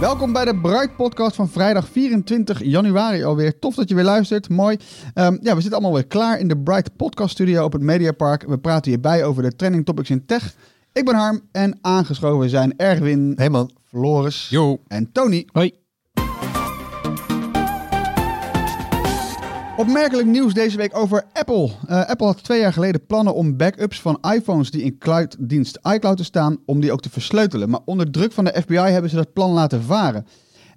[0.00, 3.58] Welkom bij de Bright Podcast van vrijdag 24 januari alweer.
[3.58, 4.48] Tof dat je weer luistert.
[4.48, 4.76] Mooi.
[5.14, 8.44] Ehm, ja, we zitten allemaal weer klaar in de Bright Podcast Studio op het Mediapark.
[8.46, 10.54] We praten hierbij over de trending topics in tech.
[10.92, 13.70] Ik ben Harm en aangeschoven zijn Erwin, Hey man.
[13.84, 14.78] Floris Yo.
[14.86, 15.46] en Tony.
[15.52, 15.72] Hoi.
[19.78, 21.70] Opmerkelijk nieuws deze week over Apple.
[21.86, 26.16] Eh, Apple had twee jaar geleden plannen om backups van iPhones die in clouddienst iCloud
[26.16, 27.70] te staan, om die ook te versleutelen.
[27.70, 30.26] Maar onder druk van de FBI hebben ze dat plan laten varen.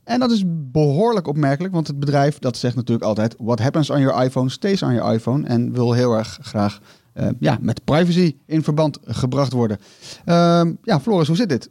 [0.03, 3.99] En dat is behoorlijk opmerkelijk, want het bedrijf dat zegt natuurlijk altijd: What happens on
[3.99, 5.47] your iPhone stays on your iPhone.
[5.47, 6.79] En wil heel erg graag
[7.13, 9.77] eh, ja, met privacy in verband gebracht worden.
[10.25, 11.69] Ehm, ja, Floris, hoe zit dit?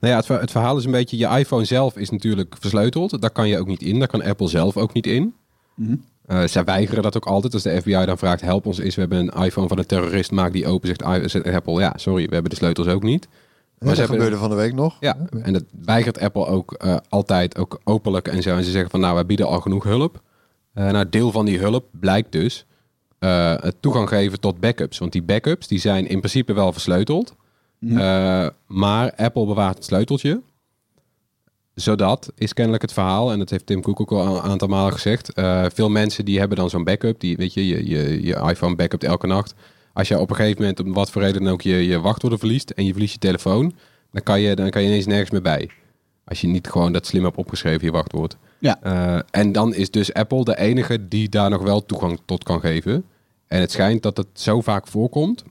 [0.00, 3.20] Nou ja, het, het verhaal is een beetje, je iPhone zelf is natuurlijk versleuteld.
[3.20, 3.98] Daar kan je ook niet in.
[3.98, 5.34] Daar kan Apple zelf ook niet in.
[6.28, 7.54] Eh, zij weigeren dat ook altijd.
[7.54, 8.94] Als de FBI dan vraagt, help ons eens.
[8.94, 10.88] We hebben een iPhone van een terrorist, maak die open.
[10.88, 13.28] Zegt, Apple, ja, sorry, we hebben de sleutels ook niet.
[13.78, 14.96] Maar ze dat gebeurde van de week nog.
[15.00, 18.56] Ja, en dat weigert Apple ook eh, altijd, ook openlijk en zo.
[18.56, 20.22] En ze zeggen van, nou, wij bieden al genoeg hulp.
[20.74, 22.66] Eh nou, deel van die hulp blijkt dus
[23.18, 24.98] het toegang geven tot backups.
[24.98, 27.34] Want die backups, die zijn in principe wel versleuteld.
[27.80, 30.40] Eh, maar Apple bewaart het sleuteltje.
[31.80, 34.92] Zodat, is kennelijk het verhaal, en dat heeft Tim Cook ook al een aantal malen
[34.92, 35.32] gezegd.
[35.32, 37.20] eh, veel mensen die hebben dan zo'n backup.
[37.20, 39.54] Die, weet je, je, je, je iPhone backupt elke nacht.
[39.92, 42.38] Als je op een gegeven moment, om wat voor reden dan ook, je, je wachtwoorden
[42.38, 43.74] verliest en je verliest je telefoon,
[44.12, 45.70] dan kan je, dan kan je ineens nergens meer bij.
[46.24, 48.36] Als je niet gewoon dat slim hebt opgeschreven, je wachtwoord.
[48.58, 48.82] Ja.
[48.82, 52.60] Eh, en dan is dus Apple de enige die daar nog wel toegang tot kan
[52.60, 53.04] geven.
[53.46, 55.44] En het schijnt dat het zo vaak voorkomt,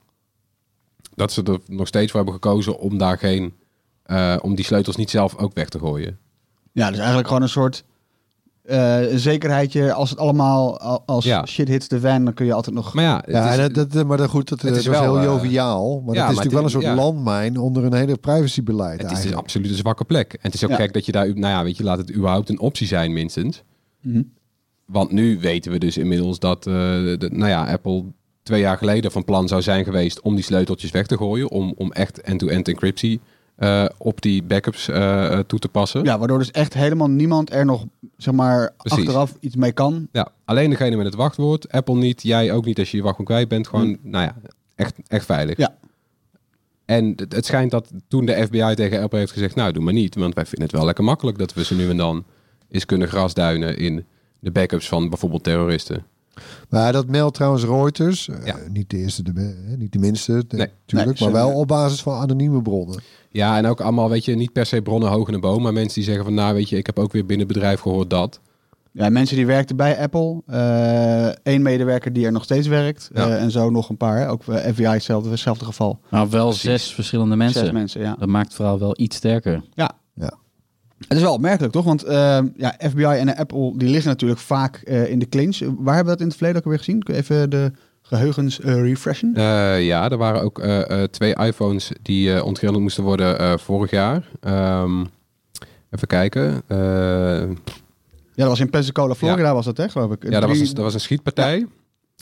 [1.16, 3.54] dat ze er nog steeds voor hebben gekozen om daar geen,
[4.08, 6.18] eh, om die sleutels niet zelf ook weg te gooien.
[6.72, 7.84] Ja, dus eigenlijk gewoon een soort
[8.64, 9.94] eh, zekerheidje.
[9.94, 11.46] Als het allemaal, al- als Ja.
[11.46, 12.94] shit hits de van, dan kun je altijd nog...
[12.94, 15.20] Maar ja, het Ja, is- dat, dat, eh, maar dat, goed, dat, het is wel,
[15.20, 16.02] heel joviaal.
[16.06, 16.96] Maar ja, dat is maar natuurlijk wel een soort ja.
[16.96, 19.54] landmijn onder een hele privacybeleid Het is eigenlijk.
[19.54, 20.34] een zwakke plek.
[20.34, 20.76] En het is ook Ja.
[20.76, 23.64] gek dat je daar, nou ja, weet je, laat het überhaupt een optie zijn minstens.
[24.02, 24.22] Mhm.
[24.86, 28.04] Want nu weten we dus inmiddels dat, eh, de, nou ja, Apple
[28.44, 31.50] twee jaar geleden van plan zou zijn geweest om die sleuteltjes weg te gooien.
[31.50, 33.20] Om, om echt end-to-end encryptie
[33.58, 36.04] eh, op die backups eh, eh, toe te passen.
[36.04, 37.86] Ja, waardoor dus echt helemaal niemand er nog,
[38.18, 39.00] zeg maar, Precies.
[39.00, 40.08] achteraf iets mee kan.
[40.12, 41.72] Ja, alleen degene met het wachtwoord.
[41.72, 43.68] Apple niet, jij ook niet als je je wachtwoord kwijt bent.
[43.68, 44.36] Gewoon, nou ja,
[44.76, 45.58] echt, echt veilig.
[45.58, 45.76] Ja.
[46.86, 49.56] En het, het schijnt dat toen de FBI tegen Apple heeft gezegd...
[49.56, 51.38] nou, doe maar niet, want wij vinden het wel lekker makkelijk...
[51.38, 52.24] dat we ze nu en dan
[52.70, 54.06] eens kunnen grasduinen in
[54.40, 56.06] de backups van bijvoorbeeld terroristen.
[56.70, 58.28] Maar dat meldt trouwens Reuters.
[58.30, 60.72] eh, niet de eerste, de, hè, niet de minste, natuurlijk.
[60.86, 63.00] Nee, maar wel op basis van anonieme bronnen.
[63.30, 65.62] Ja, en ook allemaal, weet je, niet per se bronnen hoog in de boom...
[65.62, 67.80] maar mensen die zeggen van, nou, weet je, ik heb ook weer binnen het bedrijf
[67.80, 68.40] gehoord dat...
[68.92, 70.42] Ja, mensen die werkten bij Apple.
[71.44, 73.10] Eén medewerker die er nog steeds werkt.
[73.14, 73.28] Ja.
[73.28, 74.18] eh, en zo nog een paar.
[74.18, 74.30] hè.
[74.30, 76.00] Ook eh, FBI, hetzelfde, hetzelfde geval.
[76.10, 77.62] Nou, wel zes verschillende mensen.
[77.62, 78.16] Zes mensen, ja.
[78.20, 79.62] Dat maakt het verhaal wel iets sterker.
[79.74, 79.92] Ja.
[80.98, 81.86] Het is wel opmerkelijk, toch?
[81.86, 85.60] Want eh, ja, FBI en Apple die liggen natuurlijk vaak eh, in de clinch.
[85.60, 87.04] Waar hebben we dat in het verleden ook alweer gezien?
[87.04, 87.72] Kun je even de
[88.02, 89.32] geheugens eh, refreshen?
[89.84, 90.62] Ja, er waren ook
[91.12, 94.30] twee iPhones die ontgrendeld moesten worden vorig jaar.
[94.42, 95.06] Ehm,
[95.92, 96.62] even kijken.
[96.68, 100.24] Ja, dat was in Pensacola, Florida was dat, hè, geloof ik.
[100.24, 101.68] ja, dat was, een, dat was een schietpartij.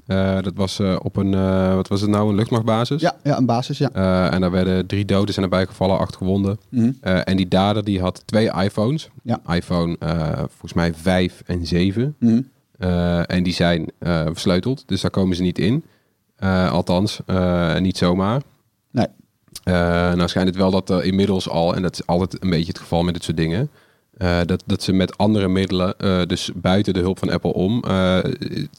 [0.06, 3.02] Eh, dat was eh, op een, eh, wat was het nou, een luchtmachtbasis.
[3.02, 3.90] Ja, ja, een basis, ja.
[4.30, 6.60] En daar werden drie doden zijn erbij gevallen, acht gewonden.
[6.70, 6.92] Mhm.
[7.02, 9.10] En die dader die had twee iPhones.
[9.24, 9.42] Ja.
[9.48, 9.98] iPhone
[10.40, 12.16] volgens mij 5 en 7.
[12.20, 12.42] Mhm.
[13.28, 13.92] En die zijn
[14.26, 15.84] versleuteld, dus daar komen ze niet in.
[16.70, 17.20] Althans,
[17.80, 18.42] niet zomaar.
[18.92, 19.08] Nee.
[20.16, 22.80] Nou schijnt het wel dat er inmiddels al, en dat is altijd een beetje het
[22.80, 23.70] geval met dit soort dingen,
[24.18, 27.84] eh, dat, dat ze met andere middelen, eh, dus buiten de hulp van Apple om,
[27.84, 28.18] eh,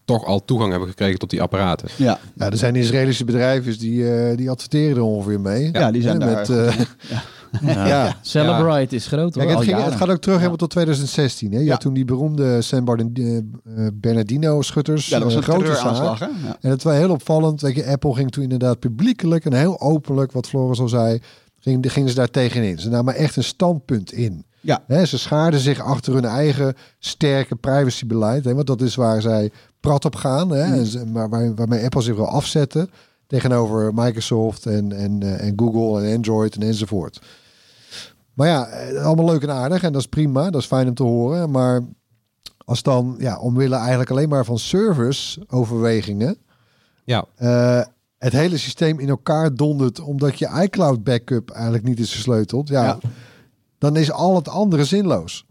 [0.04, 1.88] toch al toegang hebben gekregen tot die apparaten.
[1.96, 5.68] Ja, Ja, er zijn Israëlische bedrijven die, eh, die adverteren er ongeveer mee.
[5.72, 6.78] ja, die zijn met, eh,
[7.10, 7.86] ja.
[7.86, 8.16] Ja.
[8.22, 9.44] Celebrite is groot hoor.
[9.44, 11.52] Kijk, het, ging, het gaat ook terug helemaal tot 2016.
[11.52, 11.58] Hè?
[11.58, 11.70] Je Ja.
[11.70, 15.06] had toen die beroemde San Bernard- eh, Bernardino-schutters.
[15.08, 15.64] Ja, dat was een grote
[16.18, 16.26] hè?
[16.26, 16.56] Ja.
[16.60, 17.60] En het was heel opvallend.
[17.60, 21.18] Weet je, Apple ging toen inderdaad publiekelijk en heel openlijk, wat Floris al zei,
[21.60, 22.78] ging, gingen ze daar tegenin.
[22.78, 24.44] Ze namen echt een standpunt in.
[24.60, 25.06] Ja.
[25.06, 28.44] Ze schaarden zich achter hun eigen sterke privacybeleid.
[28.44, 29.50] Hè, want dat is waar zij
[29.80, 30.50] prat op gaan.
[30.50, 32.90] Hè, en maar waar, waarmee Apple zich wil afzetten
[33.26, 37.20] tegenover Microsoft en, en, eh, en Google en Android en enzovoort.
[38.34, 40.50] Maar ja, eh, allemaal leuk en aardig en dat is prima.
[40.50, 41.50] Dat is fijn om te horen.
[41.50, 41.82] Maar
[42.64, 46.36] als dan, ja, omwille eigenlijk alleen maar van service overwegingen,
[47.04, 47.82] Ja, eh,
[48.18, 52.84] het hele systeem in elkaar dondert omdat je iCloud backup eigenlijk niet is versleuteld, ja,
[52.84, 52.98] Ja.
[53.78, 55.46] Dan is al het andere zinloos.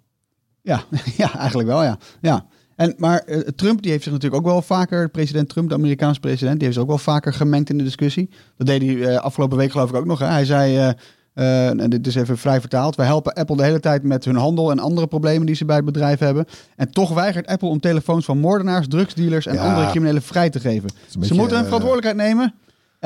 [0.62, 0.84] Ja,
[1.18, 1.98] ja, eigenlijk wel, ja.
[2.22, 2.46] ja.
[2.76, 6.20] En, maar eh, Trump die heeft zich natuurlijk ook wel vaker, president Trump, de Amerikaanse
[6.20, 8.30] president, die heeft zich ook wel vaker gemengd in de discussie.
[8.58, 10.20] Dat deed hij eh, afgelopen week geloof ik ook nog.
[10.20, 10.26] Hè.
[10.26, 10.90] Hij zei, eh,
[11.34, 14.36] eh, en dit is even vrij vertaald, wij helpen Apple de hele tijd met hun
[14.36, 16.46] handel en andere problemen die ze bij het bedrijf hebben.
[16.76, 19.70] En toch weigert Apple om telefoons van moordenaars, drugsdealers en Ja.
[19.70, 20.90] andere criminelen vrij te geven.
[21.10, 22.54] Ze moeten hun verantwoordelijkheid nemen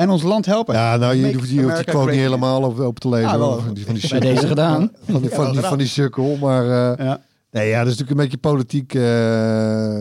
[0.00, 0.74] en ons land helpen.
[0.74, 3.28] Ja, nou, je hoeft die, quote niet helemaal op, op te lezen.
[3.28, 3.52] Ja, wel.
[3.52, 3.62] hoor.
[3.62, 4.34] van die, van die Bij sukkel.
[4.34, 4.90] deze gedaan.
[5.08, 6.36] Van die, van die, van die sukkel.
[6.36, 7.20] Maar eh, Ja.
[7.50, 8.94] nee, ja, dat is natuurlijk een beetje politiek.
[8.94, 10.00] eh,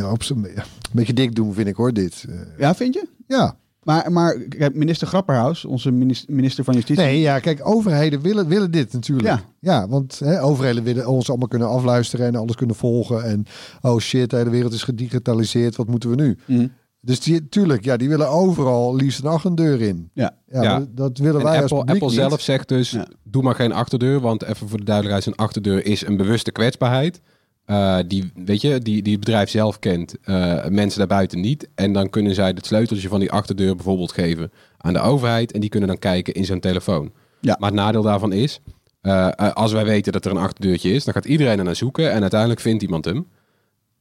[0.00, 0.46] eh, op een
[0.92, 2.24] beetje dik doen, vind ik hoor, dit.
[2.58, 3.06] Ja, vind je?
[3.26, 3.56] ja.
[3.82, 4.38] Maar, maar
[4.72, 9.28] minister Grapperhaus, onze minis- minister van Justitie, Nee, ja, kijk, overheden willen, willen dit natuurlijk.
[9.28, 9.40] Ja.
[9.60, 13.24] Ja, want hè, overheden willen ons allemaal kunnen afluisteren en alles kunnen volgen.
[13.24, 13.44] En
[13.80, 16.38] oh shit, de hele wereld is gedigitaliseerd, wat moeten we nu?
[16.44, 16.66] Mhm.
[17.06, 20.10] Dus die, tuurlijk, ja, die willen overal liefst een achterdeur in.
[20.12, 20.36] Ja.
[20.50, 22.28] Ja, dat willen En wij als Apple, publiek Apple niet.
[22.28, 23.06] zelf zegt dus, Ja.
[23.22, 24.20] doe maar geen achterdeur.
[24.20, 27.20] Want even voor de duidelijkheid, een achterdeur is een bewuste kwetsbaarheid.
[27.64, 31.68] Eh, die, weet je, die, die het bedrijf zelf kent, eh, mensen daarbuiten niet.
[31.74, 35.52] En dan kunnen zij het sleuteltje van die achterdeur bijvoorbeeld geven aan de overheid.
[35.52, 37.12] En die kunnen dan kijken in zo'n telefoon.
[37.40, 37.56] Ja.
[37.60, 38.60] Maar het nadeel daarvan is,
[39.00, 41.76] eh, eh, als wij weten dat er een achterdeurtje is, dan gaat iedereen er naar
[41.76, 42.12] zoeken.
[42.12, 43.26] En uiteindelijk vindt iemand hem.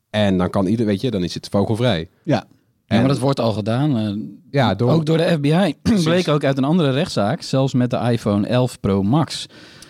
[0.10, 2.10] En dan kan ieder, weet je, dan is het vogelvrij.
[2.24, 2.46] Ja.
[2.88, 3.98] Ja, maar dat wordt al gedaan.
[3.98, 4.14] eh,
[4.52, 5.76] Ja, door, Ook door de FBI.
[6.04, 9.46] Bleek ook uit een andere rechtszaak, zelfs met de iPhone 11 Pro Max.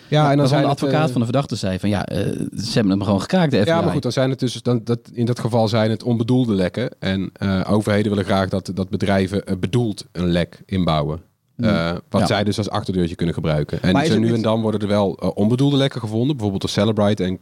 [0.08, 2.18] ja, en dan zijn de advocaat eh, van de verdachte zei van ja, eh,
[2.56, 3.70] ze hebben hem gewoon gekraakt, de FBI.
[3.70, 6.54] Ja, maar goed, dan zijn het dus dan, dat, in dat geval zijn het onbedoelde
[6.54, 6.90] lekken.
[6.98, 7.30] En
[7.66, 11.20] overheden willen graag dat, dat bedrijven bedoeld een lek inbouwen.
[11.56, 12.26] Eh, wat Ja.
[12.26, 13.82] zij dus als achterdeurtje kunnen gebruiken.
[13.82, 16.28] En zo nu en dan worden er wel onbedoelde lekken gevonden.
[16.36, 17.36] Bijvoorbeeld door Celebrite en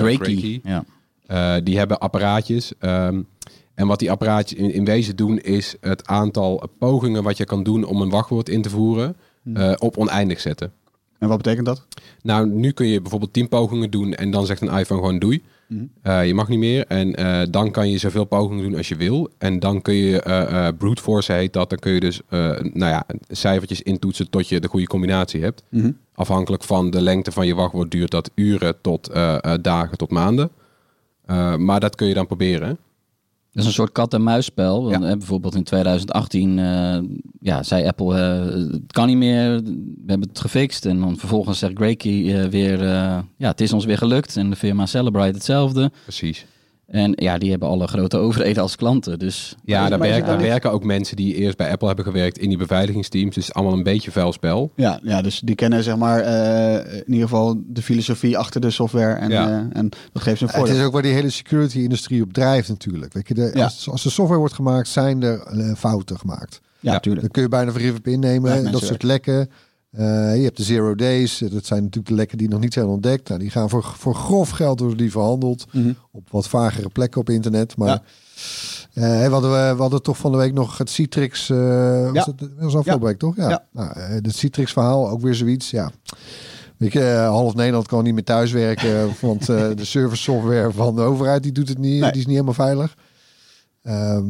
[0.00, 0.24] Reiki.
[0.24, 0.60] Reiki.
[1.26, 1.60] Ja.
[1.60, 2.72] Die hebben apparaatjes.
[2.78, 3.22] ehm,
[3.76, 7.62] en wat die apparaatjes in, in wezen doen, is het aantal pogingen wat je kan
[7.62, 9.16] doen om een wachtwoord in te voeren,
[9.54, 10.72] eh, op oneindig zetten.
[11.18, 11.86] En wat betekent dat?
[12.22, 15.42] Nou, nu kun je bijvoorbeeld 10 pogingen doen en dan zegt een iPhone gewoon doei.
[16.02, 16.86] Eh, je mag niet meer.
[16.86, 19.30] En eh, dan kan je zoveel pogingen doen als je wil.
[19.38, 23.82] En dan kun je, brute force heet dat, dan kun je dus nou ja, cijfertjes
[23.82, 25.62] intoetsen tot je de goede combinatie hebt.
[25.68, 25.90] Mhm.
[26.14, 29.10] Afhankelijk van de lengte van je wachtwoord duurt dat uren tot
[29.60, 30.50] dagen tot maanden.
[31.56, 32.78] Maar dat kun je dan proberen.
[33.56, 34.90] Dat is een soort kat-en-muisspel.
[34.90, 34.98] Ja.
[34.98, 36.98] bijvoorbeeld in 2018 eh,
[37.40, 40.86] ja, zei Apple, eh, het kan niet meer, we hebben het gefixt.
[40.86, 42.82] En dan vervolgens zegt Reiki eh, weer,
[43.36, 44.36] ja, het is ons weer gelukt.
[44.36, 45.90] En de firma Celebrite hetzelfde.
[46.02, 46.46] Precies.
[46.86, 49.18] En ja, die hebben alle grote overheden als klanten.
[49.18, 52.48] Dus Ja, daar, werken, het daar ook mensen die eerst bij Apple hebben gewerkt in
[52.48, 53.34] die beveiligingsteams.
[53.34, 54.72] Dus het allemaal een beetje vuil spel.
[54.76, 58.70] Ja, ja, dus die kennen zeg maar eh, in ieder geval de filosofie achter de
[58.70, 59.12] software.
[59.14, 59.48] En, Ja.
[59.48, 60.76] eh, en dat geeft ze een Het voordeel.
[60.76, 63.12] is ook waar die hele security-industrie op drijft natuurlijk.
[63.12, 63.64] Weet je, de, Ja.
[63.64, 66.60] als, als de software wordt gemaakt, zijn er eh, fouten gemaakt.
[66.80, 66.98] ja, ja.
[66.98, 67.22] tuurlijk.
[67.22, 68.62] Dan kun je bijna vergif op innemen.
[68.62, 69.50] Ja, dat soort lekken.
[69.96, 71.38] Eh, je hebt de zero days.
[71.38, 73.28] Dat zijn natuurlijk de lekken die nog niet zijn ontdekt.
[73.28, 75.66] Nou, die gaan voor, voor grof geld worden die verhandeld.
[75.72, 75.92] Mhm.
[76.12, 77.76] Op wat vagere plekken op internet.
[77.76, 78.02] Maar Ja.
[78.94, 81.50] eh, we, hadden, we hadden toch van de week nog het Citrix.
[81.50, 82.12] eh Ja.
[82.12, 83.36] was het, dat was afgelopen week toch?
[83.36, 83.48] Ja.
[83.48, 83.64] Ja.
[83.72, 85.70] Nou, eh, het Citrix verhaal ook weer zoiets.
[85.70, 85.90] Ja.
[86.78, 89.08] Je, eh, half Nederland kan niet meer thuiswerken.
[89.20, 92.00] want eh, de service software van de overheid die doet het niet.
[92.00, 92.10] Nee.
[92.10, 92.96] Die is niet helemaal veilig.
[93.82, 94.24] Ehm,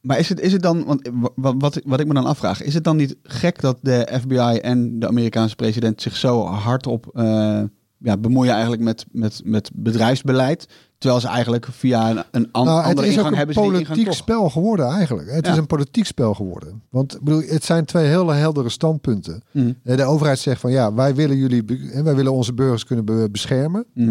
[0.00, 2.74] Maar is het, is het dan, want wat, wat, wat ik me dan afvraag, is
[2.74, 7.06] het dan niet gek dat de FBI en de Amerikaanse president zich zo hard op
[7.14, 7.62] eh,
[7.98, 10.66] ja, bemoeien eigenlijk met, met, met bedrijfsbeleid,
[10.98, 13.70] terwijl ze eigenlijk via een, een Nou, het andere is ingang een hebben ze die
[13.70, 14.16] politiek ingang toch.
[14.16, 15.30] spel geworden eigenlijk.
[15.30, 15.52] Het Ja.
[15.52, 16.82] is een politiek spel geworden.
[16.90, 19.42] Want ik bedoel, het zijn twee hele heldere standpunten.
[19.50, 19.72] Mhm.
[19.84, 23.04] Eh, De overheid zegt van ja, wij willen jullie, eh, wij willen onze burgers kunnen
[23.04, 23.84] be- beschermen.
[23.94, 24.08] Mhm.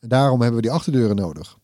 [0.00, 1.58] En daarom hebben we die achterdeuren nodig.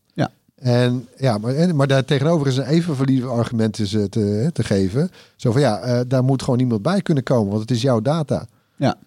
[0.59, 4.65] En ja, maar, en, maar daar tegenover is een even valide argument is, te, te
[4.65, 5.11] geven.
[5.37, 8.01] Zo van ja, eh, daar moet gewoon niemand bij kunnen komen, want het is jouw
[8.01, 8.47] data.
[8.77, 8.99] Ja.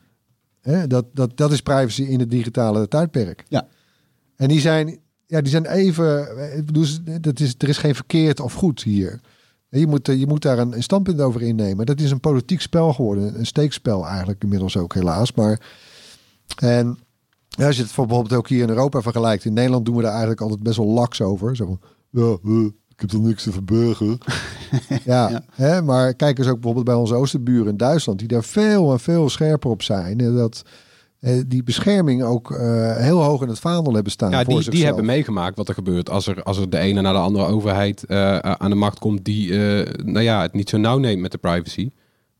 [0.61, 3.45] Hè, dat, dat, dat is privacy in het digitale tijdperk.
[3.47, 3.67] Ja.
[4.35, 6.27] En die zijn, ja, die zijn even.
[6.65, 6.85] Bedoel,
[7.21, 9.19] dat is, er is geen verkeerd of goed hier.
[9.69, 11.85] Je moet, eh, je moet daar een, een standpunt over innemen.
[11.85, 13.39] Dat is een politiek spel geworden.
[13.39, 15.33] Een steekspel eigenlijk inmiddels ook helaas.
[15.33, 15.59] Maar
[16.55, 16.97] en
[17.61, 19.45] ja, als je het bijvoorbeeld ook hier in Europa vergelijkt.
[19.45, 21.55] In Nederland doen we daar eigenlijk altijd best wel laks over.
[21.55, 22.37] Zo van, ja,
[22.89, 24.17] ik heb toch niks te verbergen.
[25.05, 28.19] ja, Hè, maar kijk eens ook bijvoorbeeld bij onze oosterburen in Duitsland.
[28.19, 30.19] Die daar veel en veel scherper op zijn.
[30.19, 30.63] En dat
[31.19, 34.69] eh, die bescherming ook eh, heel hoog in het vaandel hebben staan Ja, voor die,
[34.69, 37.45] die hebben meegemaakt wat er gebeurt als er, als er de ene naar de andere
[37.45, 41.21] overheid eh, aan de macht komt die eh, nou ja, het niet zo nauw neemt
[41.21, 41.89] met de privacy.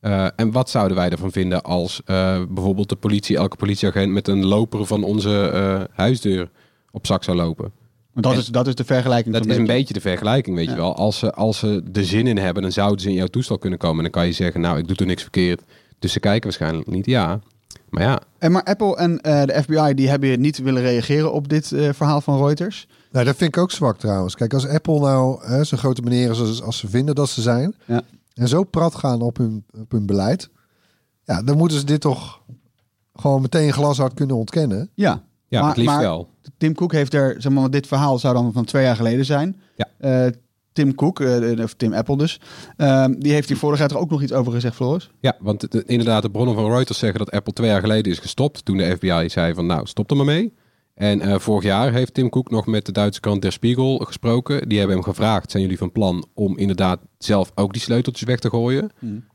[0.02, 4.28] Eh, en wat zouden wij ervan vinden als eh, bijvoorbeeld de politie, elke politieagent met
[4.28, 6.50] een loper van onze eh, huisdeur
[6.92, 7.72] op zak zou lopen?
[8.14, 9.34] Dat, En- is, dat is de vergelijking.
[9.36, 10.72] Dat is een beetje de vergelijking, weet Ja.
[10.72, 10.96] je wel.
[10.96, 13.80] Als ze, als ze de zin in hebben, dan zouden ze in jouw toestel kunnen
[13.80, 13.98] komen.
[13.98, 15.62] En dan kan je zeggen, nou, ik doe er niks verkeerd.
[16.00, 17.06] Dus ze kijken waarschijnlijk niet.
[17.06, 17.40] Ja,
[17.90, 18.22] maar ja.
[18.38, 21.90] En maar Apple en eh, de FBI die hebben niet willen reageren op dit eh,
[21.94, 22.88] verhaal van Reuters.
[23.12, 24.36] Nou, dat vind ik ook zwak trouwens.
[24.36, 27.42] Kijk, als Apple nou hè, zo'n grote meneer is als, als ze vinden dat ze
[27.42, 27.76] zijn...
[27.86, 28.02] Ja.
[28.34, 30.50] En zo prat gaan op hun, op hun beleid...
[31.24, 32.42] ja, dan moeten ze dit toch
[33.14, 34.90] gewoon meteen glashard kunnen ontkennen.
[34.94, 36.30] Ja, Ja, Maar- het liefst maar- wel.
[36.58, 39.62] Tim Cook heeft er, zeg maar, dit verhaal zou dan van twee jaar geleden zijn.
[39.76, 39.88] Ja.
[39.98, 40.32] Eh,
[40.74, 42.40] Tim Cook, eh, of Tim Apple dus,
[42.78, 45.10] ehm, die heeft hier vorig jaar er ook nog iets over gezegd, Floris.
[45.20, 48.66] Ja, want inderdaad, de bronnen van Reuters zeggen dat Apple twee jaar geleden is gestopt.
[48.66, 50.54] Toen de FBI zei van, nou, stop er maar mee.
[51.02, 54.70] En eh, vorig jaar heeft Tim Cook nog met de Duitse krant Der Spiegel gesproken.
[54.70, 58.40] Die hebben hem gevraagd, zijn jullie van plan om inderdaad zelf ook die sleuteltjes weg
[58.40, 58.92] te gooien?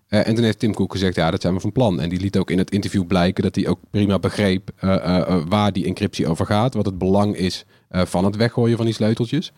[0.09, 2.01] Eh, en toen heeft Tim Cook gezegd, ja, dat zijn we van plan.
[2.01, 5.73] En die liet ook in het interview blijken dat hij ook prima begreep eh, waar
[5.73, 6.75] die encryptie over gaat.
[6.75, 9.53] Wat het belang is van het weggooien van die sleuteltjes.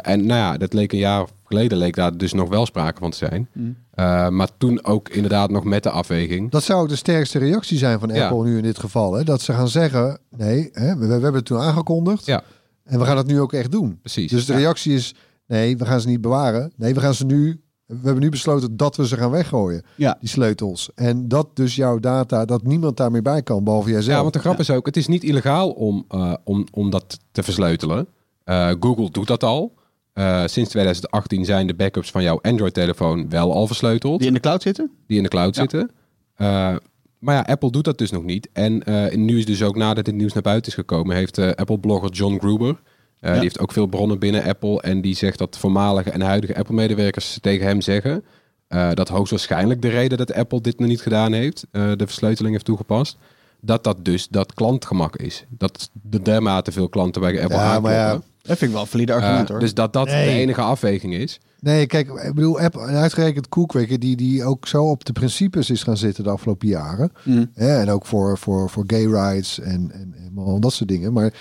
[0.00, 3.10] En nou ja, dat leek een jaar geleden leek daar dus nog wel sprake van
[3.10, 3.48] te zijn.
[3.90, 6.50] Eh, maar toen ook inderdaad nog met de afweging.
[6.50, 8.28] Dat zou ook de sterkste reactie zijn van Ja.
[8.28, 9.12] Apple nu in dit geval.
[9.12, 9.24] Hè?
[9.24, 12.26] Dat ze gaan zeggen, nee, hè, we, we hebben het toen aangekondigd.
[12.26, 12.42] Ja.
[12.84, 13.98] En we gaan het nu ook echt doen.
[14.00, 14.30] Precies.
[14.30, 14.58] Dus de Ja.
[14.58, 15.14] reactie is,
[15.46, 16.72] nee, we gaan ze niet bewaren.
[16.76, 17.58] Nee, we gaan ze nu...
[17.86, 20.16] We hebben nu besloten dat we ze gaan weggooien, Ja.
[20.20, 20.90] die sleutels.
[20.94, 24.16] En dat dus jouw data, dat niemand daarmee bij kan, behalve jijzelf.
[24.16, 27.18] Ja, want de grap is ook, het is niet illegaal om, eh, om, om dat
[27.32, 28.06] te versleutelen.
[28.44, 29.74] Eh, Google doet dat al.
[30.14, 34.18] Eh, sinds 2018 zijn de backups van jouw Android-telefoon wel al versleuteld.
[34.18, 34.90] Die in de cloud zitten?
[35.06, 35.60] die in de cloud Ja.
[35.60, 35.90] zitten.
[36.34, 36.74] Eh,
[37.18, 38.48] maar ja, Apple doet dat dus nog niet.
[38.52, 41.50] En eh, nu is dus ook nadat dit nieuws naar buiten is gekomen, heeft eh,
[41.50, 42.80] Apple-blogger John Gruber,
[43.20, 46.56] eh, die heeft ook veel bronnen binnen Apple, en die zegt dat voormalige en huidige
[46.56, 48.24] Apple-medewerkers tegen hem zeggen
[48.68, 52.52] eh, dat hoogstwaarschijnlijk de reden dat Apple dit nog niet gedaan heeft, eh, de versleuteling
[52.52, 53.16] heeft toegepast,
[53.60, 55.44] dat dat dus dat klantgemak is.
[55.48, 58.20] Dat er dermate veel klanten bij Apple Ja.
[58.46, 59.58] Dat vind ik wel een valide argument Eh, hoor.
[59.60, 60.24] dus dat dat Nee.
[60.26, 61.40] de enige afweging is.
[61.60, 63.48] Nee, kijk, ik bedoel, uitgerekend
[63.88, 67.12] je, die, die ook zo op de principes is gaan zitten de afgelopen jaren.
[67.22, 67.50] Mm.
[67.54, 71.12] Hè, en ook voor, voor, voor gay rights en, en, en al dat soort dingen.
[71.12, 71.32] Maar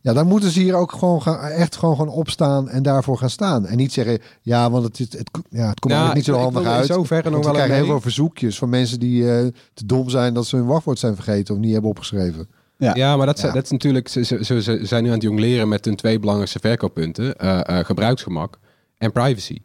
[0.00, 3.30] ja, dan moeten ze hier ook gewoon gaan, echt gewoon gaan opstaan en daarvoor gaan
[3.30, 3.66] staan.
[3.66, 6.42] En niet zeggen, ja, want het, het, het, ja, het komt Ja, eigenlijk niet zo
[6.42, 6.88] handig uit.
[6.88, 10.34] in zoverre nog wel krijgen heel veel verzoekjes van mensen die eh, te dom zijn
[10.34, 12.48] dat ze hun wachtwoord zijn vergeten of niet hebben opgeschreven.
[12.76, 12.94] Ja.
[12.94, 13.52] Ja, maar dat, Ja.
[13.52, 14.08] dat is natuurlijk.
[14.08, 18.58] Ze, ze, zijn nu aan het jongleren met hun twee belangrijkste verkooppunten: eh, eh, gebruiksgemak
[18.98, 19.58] en privacy.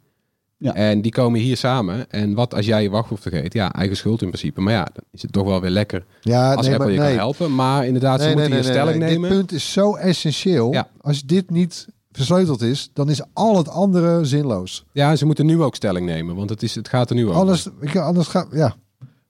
[0.57, 0.73] Ja.
[0.73, 2.09] En die komen hier samen.
[2.11, 3.53] En wat als jij je wachtwoord vergeet?
[3.53, 4.61] Ja, eigen schuld in principe.
[4.61, 7.07] Maar ja, dan is het toch wel weer lekker Ja, als nee, Apple je nee.
[7.07, 7.55] kan helpen.
[7.55, 9.29] Maar inderdaad, ze moeten nee, stelling nemen.
[9.29, 10.71] Dit punt is zo essentieel.
[10.73, 10.87] Ja.
[11.01, 14.85] Als dit niet versleuteld is, dan is al het andere zinloos.
[14.91, 17.39] Ja, ze moeten nu ook stelling nemen, want het, is, het gaat er nu over.
[17.39, 18.75] Anders, ik, anders gaat, ja.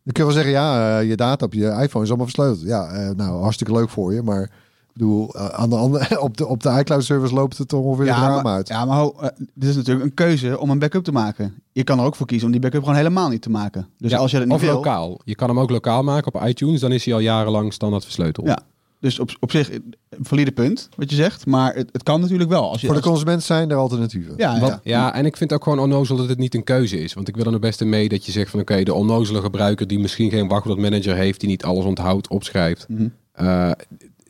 [0.10, 2.62] Dan kun je wel zeggen, ja, eh, je data op je iPhone is allemaal versleuteld.
[2.68, 4.50] Ja, eh, nou, hartstikke leuk voor je, maar ik
[4.94, 8.06] bedoel, eh, aan de andere, op de, op de iCloud service loopt het toch ongeveer
[8.06, 8.68] Ja, maar, uit.
[8.68, 9.16] ja, maar ho,
[9.54, 11.54] dit is natuurlijk een keuze om een backup te maken.
[11.72, 13.88] Je kan er ook voor kiezen om die backup gewoon helemaal niet te maken.
[13.98, 15.20] Dus Ja, als je dat niet of wil, lokaal.
[15.24, 18.48] Je kan hem ook lokaal maken op iTunes, dan is hij al jarenlang standaard versleuteld.
[18.48, 18.60] Ja,
[19.00, 22.50] dus op, op zich een valide punt wat je zegt, maar het, het kan natuurlijk
[22.50, 22.70] wel.
[22.70, 24.34] Als je, voor de als- consument zijn er alternatieven.
[24.38, 27.00] ja, ja, Wat- ja, en ik vind ook gewoon onnozel dat het niet een keuze
[27.00, 27.13] is.
[27.13, 29.41] Want ik wil er nog best in mee dat je zegt van oké, de onnozele
[29.41, 32.86] gebruiker die misschien geen wachtwoordmanager heeft, die niet alles onthoudt, opschrijft.
[32.89, 33.08] Mhm.
[33.32, 33.72] eh,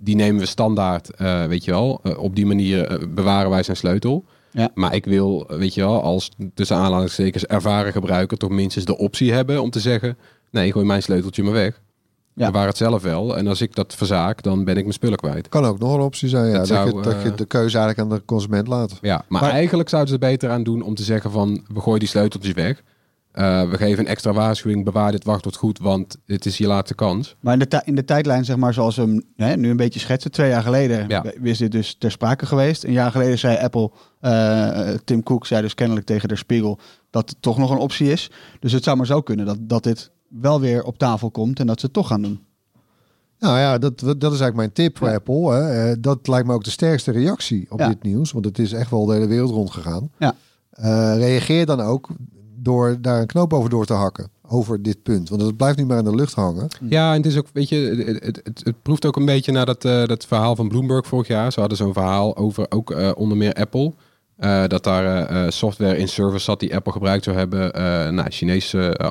[0.01, 1.99] die nemen we standaard, eh, weet je wel.
[2.03, 4.25] Eh, op die manier bewaren wij zijn sleutel.
[4.51, 4.69] Ja.
[4.73, 9.31] Maar ik wil, weet je wel, als tussen aanhalingstekens ervaren gebruiker toch minstens de optie
[9.33, 10.17] hebben om te zeggen,
[10.51, 11.81] nee, gooi mijn sleuteltje maar weg.
[12.33, 12.51] Ja.
[12.51, 13.37] Bewaar het zelf wel.
[13.37, 15.49] En als ik dat verzaak, dan ben ik mijn spullen kwijt.
[15.49, 17.77] Kan ook nog een optie zijn, ja, dat, zou, je, dat je eh, de keuze
[17.77, 18.97] eigenlijk aan de consument laat.
[19.01, 21.65] Ja, maar, Maar- eigenlijk zouden ze er beter aan doen om te zeggen van...
[21.73, 22.81] we gooien die sleuteltjes weg.
[23.31, 25.79] Eh, we geven een extra waarschuwing, bewaar dit wachtwoord goed...
[25.79, 27.35] want het is je laatste kans.
[27.39, 29.99] Maar in de, in de tijdlijn, zeg maar, zoals we hem hè, nu een beetje
[29.99, 31.23] schetsen, twee jaar geleden Ja.
[31.41, 32.83] is dit dus ter sprake geweest.
[32.83, 37.29] Een jaar geleden zei Apple, eh, Tim Cook zei dus kennelijk tegen de Spiegel dat
[37.29, 38.31] het toch nog een optie is.
[38.59, 41.67] Dus het zou maar zo kunnen dat, dat dit wel weer op tafel komt en
[41.67, 42.39] dat ze het toch gaan doen.
[43.39, 45.13] Nou ja, dat, dat is eigenlijk mijn tip voor Ja.
[45.15, 45.51] Apple.
[45.53, 45.89] Hè.
[45.89, 47.87] Eh, dat lijkt me ook de sterkste reactie op Ja.
[47.87, 48.31] dit nieuws.
[48.31, 50.11] Want het is echt wel de hele wereld rondgegaan.
[50.19, 50.35] Ja.
[50.69, 52.09] Eh, reageer dan ook
[52.55, 54.29] door daar een knoop over door te hakken.
[54.47, 55.29] Over dit punt.
[55.29, 56.67] Want het blijft nu maar in de lucht hangen.
[56.89, 59.51] Ja, en het is ook, weet je, het, het, het, het proeft ook een beetje
[59.51, 61.51] naar dat, eh, dat verhaal van Bloomberg vorig jaar.
[61.51, 63.93] Ze hadden zo'n verhaal over ook eh, onder meer Apple.
[64.35, 67.73] Eh, dat daar eh, eh, software in service zat die Apple gebruikt zou hebben.
[67.73, 69.07] eh nou, Chinese eh,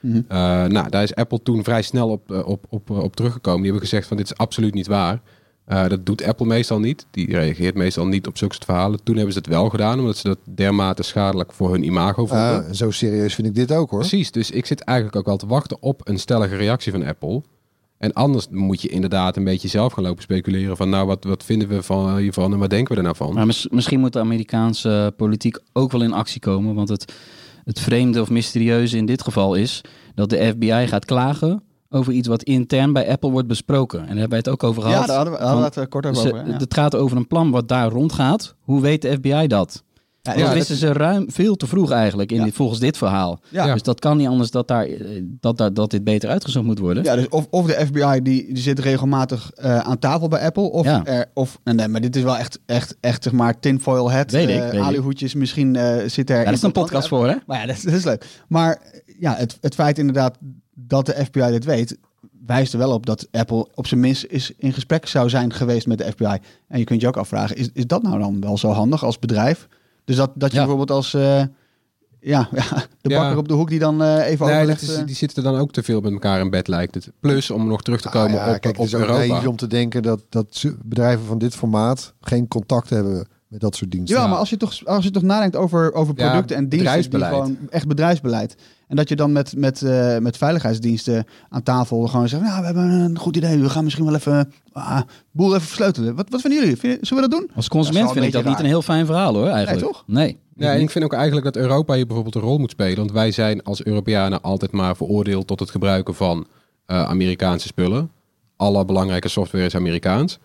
[0.00, 0.20] Mhm.
[0.28, 3.62] Eh, nou, daar is Apple toen vrij snel op, eh, op, op, op teruggekomen.
[3.62, 5.20] Die hebben gezegd van dit is absoluut niet waar.
[5.64, 7.06] Eh, dat doet Apple meestal niet.
[7.10, 9.02] Die reageert meestal niet op zulke soort verhalen.
[9.02, 12.66] Toen hebben ze het wel gedaan, omdat ze dat dermate schadelijk voor hun imago vonden.
[12.66, 13.98] En zo serieus vind ik dit ook hoor.
[13.98, 17.42] Precies, dus ik zit eigenlijk ook wel te wachten op een stellige reactie van Apple.
[17.98, 21.44] En anders moet je inderdaad een beetje zelf gaan lopen speculeren van nou, wat, wat
[21.44, 23.34] vinden we van hiervan en wat denken we er nou van?
[23.34, 26.74] Maar mis- misschien moet de Amerikaanse politiek ook wel in actie komen.
[26.74, 27.12] Want het,
[27.64, 29.80] het vreemde of mysterieuze in dit geval is
[30.14, 33.98] dat de FBI gaat klagen over iets wat intern bij Apple wordt besproken.
[33.98, 35.00] En daar hebben wij het ook over gehad.
[35.00, 36.22] Ja, daar hadden we, hadden we het eh, kort over.
[36.22, 36.56] Ze- over, ja.
[36.56, 38.54] Het gaat over een plan wat daar rondgaat.
[38.60, 39.84] Hoe weet de FBI dat?
[40.22, 42.44] Ja, dat ja, wisten ze ruim veel te vroeg eigenlijk in Ja.
[42.44, 43.40] dit, volgens dit verhaal.
[43.48, 43.72] Ja.
[43.72, 46.78] Dus dat kan niet anders dat, daar, eh, dat, dat, dat dit beter uitgezocht moet
[46.78, 47.04] worden.
[47.04, 50.62] Ja, dus of, of de FBI die, die zit regelmatig eh, aan tafel bij Apple.
[50.70, 51.04] Of, Ja.
[51.04, 54.30] er, of nee, maar dit is wel echt, echt, echt zeg maar tinfoil hat.
[54.30, 54.80] Weet ik, eh, weet ik.
[54.80, 56.44] alihoedjes, misschien eh, zit er...
[56.44, 57.34] Daar is een podcast voor, hè?
[57.46, 58.26] Maar ja, dat, is- dat is leuk.
[58.48, 60.36] Maar eh, ja, het, het feit inderdaad
[60.74, 61.98] dat de FBI dit weet,
[62.46, 65.86] wijst er wel op dat Apple op zijn minst is in gesprek zou zijn geweest
[65.86, 66.36] met de FBI.
[66.68, 69.18] En je kunt je ook afvragen, is, is dat nou dan wel zo handig als
[69.18, 69.68] bedrijf?
[70.04, 70.62] Dus dat, dat je Ja.
[70.66, 71.42] bijvoorbeeld als eh,
[72.20, 72.64] ja, ja,
[73.00, 73.18] de Ja.
[73.20, 74.82] bakker op de hoek die dan eh, even Nee, overlegt...
[74.82, 77.10] is, eh, die zitten dan ook te veel met elkaar in bed lijkt het.
[77.20, 79.48] Plus om nog terug te komen Ah, ja, op, kijk, op het is ook Europa.
[79.48, 83.90] om te denken dat, dat bedrijven van dit formaat geen contact hebben met dat soort
[83.90, 84.18] diensten.
[84.18, 87.10] Ja, maar als je toch, als je toch nadenkt over, over Ja, producten en diensten,
[87.10, 88.56] die gewoon echt bedrijfsbeleid.
[88.88, 92.66] En dat je dan met, met, eh, met veiligheidsdiensten aan tafel gewoon zegt, nou, we
[92.66, 96.14] hebben een goed idee, we gaan misschien wel even, ah, boel even versleutelen.
[96.14, 96.76] Wat, wat vinden jullie?
[96.76, 97.50] Vinden- Zullen we dat doen?
[97.54, 99.80] Als consument vind ik dat niet een heel fijn verhaal hoor, eigenlijk.
[99.84, 100.04] Nee, toch?
[100.06, 100.38] Nee.
[100.56, 102.96] Ja, en ik vind ook eigenlijk dat Europa hier bijvoorbeeld een rol moet spelen.
[102.96, 106.46] Want wij zijn als Europeanen altijd maar veroordeeld tot het gebruiken van
[106.86, 108.10] eh, Amerikaanse spullen.
[108.56, 110.38] Alle belangrijke software is Amerikaans.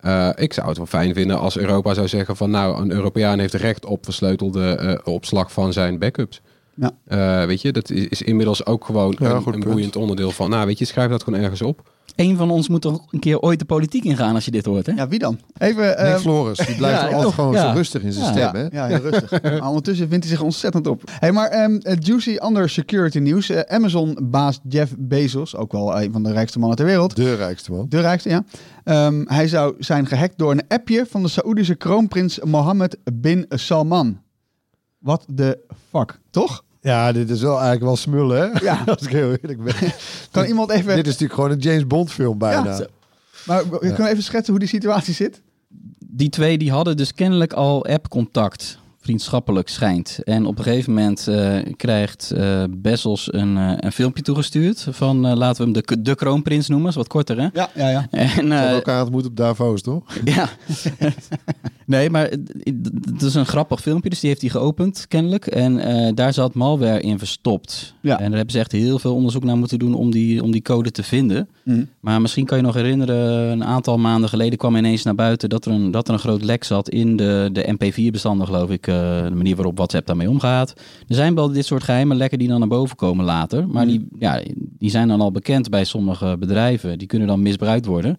[0.00, 3.38] Eh, ik zou het wel fijn vinden als Europa zou zeggen van nou, een Europeaan
[3.38, 6.40] heeft recht op versleutelde eh, opslag van zijn backups.
[6.74, 6.90] Ja.
[7.04, 10.50] Eh, weet je, dat is, is inmiddels ook gewoon Ja, een, een boeiend onderdeel van.
[10.50, 11.90] Nou, weet je, schrijf dat gewoon ergens op.
[12.16, 14.86] Eén van ons moet toch een keer ooit de politiek ingaan als je dit hoort,
[14.86, 14.92] hè?
[14.92, 15.38] Ja, wie dan?
[15.58, 17.34] Even, Nee, eh, Floris, die blijft ja, altijd toch?
[17.34, 17.68] gewoon Ja.
[17.70, 18.48] zo rustig in zijn Ja.
[18.48, 18.54] stem.
[18.62, 18.76] Hè?
[18.76, 19.42] Ja, heel rustig.
[19.60, 21.02] maar ondertussen vindt hij zich ontzettend op.
[21.10, 23.48] Hey, maar ehm, eh, juicy ander security nieuws.
[23.50, 27.16] Eh, Amazon-baas Jeff Bezos, ook wel een van de rijkste mannen ter wereld.
[27.16, 27.86] De rijkste man.
[27.88, 28.44] De rijkste, ja.
[28.84, 34.20] Ehm, hij zou zijn gehackt door een appje van de Saoedische kroonprins Mohammed bin Salman.
[34.98, 35.58] Wat de
[35.90, 36.64] fuck, toch?
[36.80, 38.60] Ja, dit is wel eigenlijk wel smullen, hè?
[38.64, 38.82] Ja.
[38.86, 39.74] Als ik heel eerlijk ben.
[40.30, 40.94] Kan iemand even...
[40.94, 42.64] Dit is natuurlijk gewoon een James Bond film bijna.
[42.78, 42.86] Ja,
[43.46, 45.40] Maar we- kunnen we even schetsen hoe die situatie zit?
[45.98, 48.78] Die twee die hadden dus kennelijk al app-contact.
[49.02, 50.18] Vriendschappelijk schijnt.
[50.24, 54.86] En op een gegeven moment eh, krijgt eh Bezos een, eh, een filmpje toegestuurd.
[54.90, 56.88] Van eh, laten we hem de, de kroonprins noemen.
[56.88, 57.48] is wat korter, hè?
[57.52, 58.06] Ja, ja, ja.
[58.10, 60.04] En, Ze elkaar ontmoet op Davos, toch?
[60.24, 60.48] Ja.
[61.90, 62.30] nee, maar
[63.12, 65.46] het is een grappig filmpje, dus die heeft hij geopend, kennelijk.
[65.46, 67.94] En eh, daar zat malware in verstopt.
[68.00, 68.18] Ja.
[68.18, 70.62] En daar hebben ze echt heel veel onderzoek naar moeten doen om die, om die
[70.62, 71.48] code te vinden.
[71.64, 71.84] Mhm.
[72.00, 75.64] Maar misschien kan je nog herinneren, een aantal maanden geleden kwam ineens naar buiten dat
[75.64, 78.86] er een, dat er een groot lek zat in de, de MP4-bestanden, geloof ik.
[78.86, 80.72] eh, de manier waarop WhatsApp daarmee omgaat.
[81.08, 83.68] Er zijn wel dit soort geheime lekken die dan naar boven komen later.
[83.68, 84.40] Maar die, ja,
[84.78, 86.98] die zijn dan al bekend bij sommige bedrijven.
[86.98, 88.18] Die kunnen dan misbruikt worden.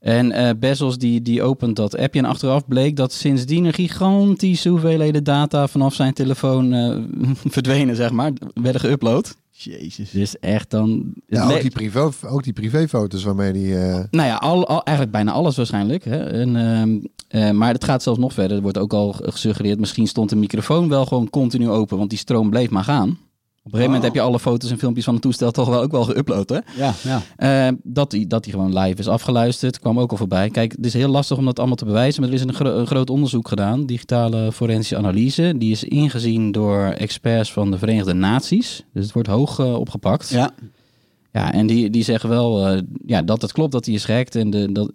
[0.00, 4.68] En eh, Bezos die, die opent dat appje en achteraf bleek dat sindsdien een gigantische
[4.68, 6.98] hoeveelheden data vanaf zijn telefoon eh,
[7.56, 9.36] verdwenen, zeg maar, werden geüpload.
[9.64, 10.10] Jezus.
[10.10, 11.12] Dus echt dan...
[11.26, 13.78] Ja, ook, die privé, ook die privéfoto's waarmee die...
[13.78, 16.04] eh, nou ja, al, al, eigenlijk bijna alles waarschijnlijk.
[16.04, 16.24] Hè?
[16.24, 18.56] En, ehm, eh, maar het gaat zelfs nog verder.
[18.56, 22.18] Er wordt ook al gesuggereerd, misschien stond de microfoon wel gewoon continu open, want die
[22.18, 23.18] stroom bleef maar gaan.
[23.68, 25.80] Op een gegeven moment heb je alle foto's en filmpjes van het toestel toch wel
[25.82, 26.58] ook wel geüpload, hè?
[26.76, 27.22] Ja, ja.
[27.68, 30.48] Eh, dat die, dat die gewoon live is afgeluisterd, kwam ook al voorbij.
[30.50, 32.76] Kijk, het is heel lastig om dat allemaal te bewijzen, maar er is een, gro-
[32.78, 35.54] een groot onderzoek gedaan, digitale forensische analyse.
[35.58, 38.84] Die is ingezien door experts van de Verenigde Naties.
[38.92, 40.28] Dus het wordt hoog eh, opgepakt.
[40.28, 40.50] Ja,
[41.32, 44.34] Ja, en die, die zeggen wel eh, ja, dat het klopt dat hij is gehackt.
[44.36, 44.90] En de, dat,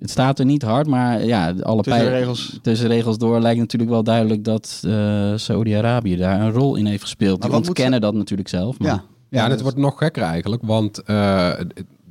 [0.00, 2.58] het staat er niet hard, maar ja, alle tussen de pij- regels.
[2.62, 7.02] tussen regels door lijkt natuurlijk wel duidelijk dat eh Saudi-Arabië daar een rol in heeft
[7.02, 7.38] gespeeld.
[7.40, 8.78] Maar Die ontkennen dat natuurlijk zelf.
[8.78, 9.02] Maar Ja.
[9.30, 11.50] Ja, en het dat- wordt nog gekker eigenlijk, want eh,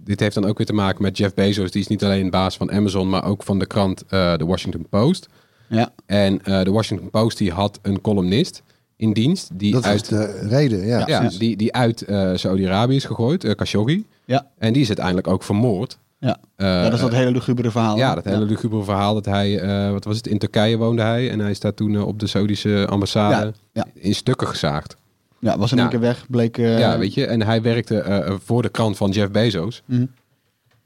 [0.04, 1.72] dit heeft dan ook weer te maken met Jeff Bezos.
[1.72, 4.88] Die is niet alleen baas van Amazon, maar ook van de krant eh The Washington
[4.90, 5.28] Post.
[5.68, 5.90] Ja.
[6.06, 8.64] En eh de Washington Post die had een columnist
[8.96, 11.30] in dienst die dat is uit, de reden, ja.
[11.38, 14.06] die, die uit eh Saudi-Arabië is gegooid, Khashoggi.
[14.26, 14.48] Ja.
[14.58, 16.38] En die is uiteindelijk ook vermoord Ja.
[16.56, 17.98] Eh, ja, dat is dat hele lugubere verhaal.
[17.98, 21.32] Ja, dat hele lugubere verhaal dat hij, eh, wat was het, in Turkije woonde hij.
[21.32, 23.86] En hij is daar toen eh, op de Saudische ambassade Ja, ja.
[23.94, 24.96] in stukken gezaagd.
[25.40, 25.92] Ja, was in één Ja.
[25.92, 26.58] keer weg, bleek...
[26.58, 27.26] eh, ja, weet je.
[27.26, 29.82] En hij werkte eh, voor de krant van Jeff Bezos.
[29.86, 30.06] Mhm.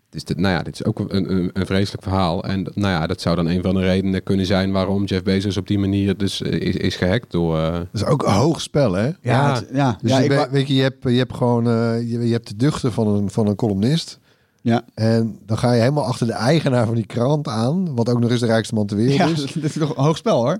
[0.10, 2.44] Dus dit, nou ja, dit is ook een, een, een vreselijk verhaal.
[2.44, 5.58] En nou ja, dat zou dan een van de redenen kunnen zijn waarom Jeff Bezos
[5.58, 7.58] op die manier dus eh, is, is gehackt door...
[7.58, 9.04] eh, Dat is ook een hoog spel, hè?
[9.06, 9.54] Ja, Ja.
[9.54, 12.20] het- ja, Dus ja, je, ik weet je, je hebt, je hebt gewoon eh, je,
[12.28, 14.20] je hebt de duchten van een, van een columnist.
[14.62, 14.82] Ja.
[14.94, 17.96] En dan ga je helemaal achter de eigenaar van die krant aan.
[17.96, 19.52] Wat ook nog eens de rijkste man ter wereld ja, is.
[19.54, 20.58] dit is toch een hoog spel hoor.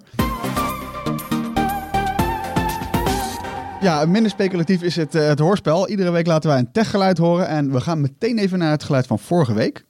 [3.82, 5.90] Ja, minder speculatief is het, eh, het hoorspel.
[5.90, 7.48] Iedere week laten wij een techgeluid horen.
[7.48, 9.86] En we gaan meteen even naar het geluid van vorige week.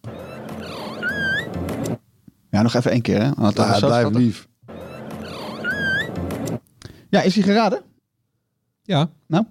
[2.49, 3.29] Ja, nog even één keer hè.
[3.37, 4.21] Want dat Ja, blijf schattig.
[4.21, 4.47] lief.
[7.09, 7.81] Ja, is hij geraden?
[8.83, 9.45] ja, Nou?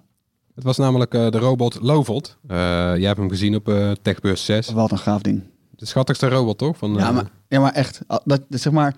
[0.55, 2.37] Het was namelijk eh, de robot Lovold.
[2.47, 2.57] Eh
[2.97, 4.69] jij hebt hem gezien op eh Techbeurs 6.
[4.69, 5.43] Wat een gaaf ding.
[5.75, 6.77] De schattigste robot, toch?
[6.77, 8.01] Van, Ja, maar, ja, maar echt.
[8.07, 8.95] Dat, dat, zeg maar,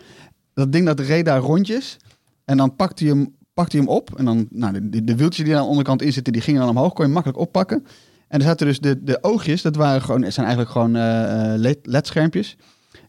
[0.53, 1.97] dat ding dat reed daar rondjes.
[2.45, 4.09] En dan pakt hij hem, pakt hij hem op.
[4.17, 6.59] En dan, nou, de, de, de wieltjes die aan de onderkant in zitten, die gingen
[6.59, 6.93] dan omhoog.
[6.93, 7.85] Kon je makkelijk oppakken.
[8.27, 10.91] En er zaten dus de, de oogjes, dat waren gewoon, zijn eigenlijk gewoon
[11.59, 12.57] LED- LED-schermpjes.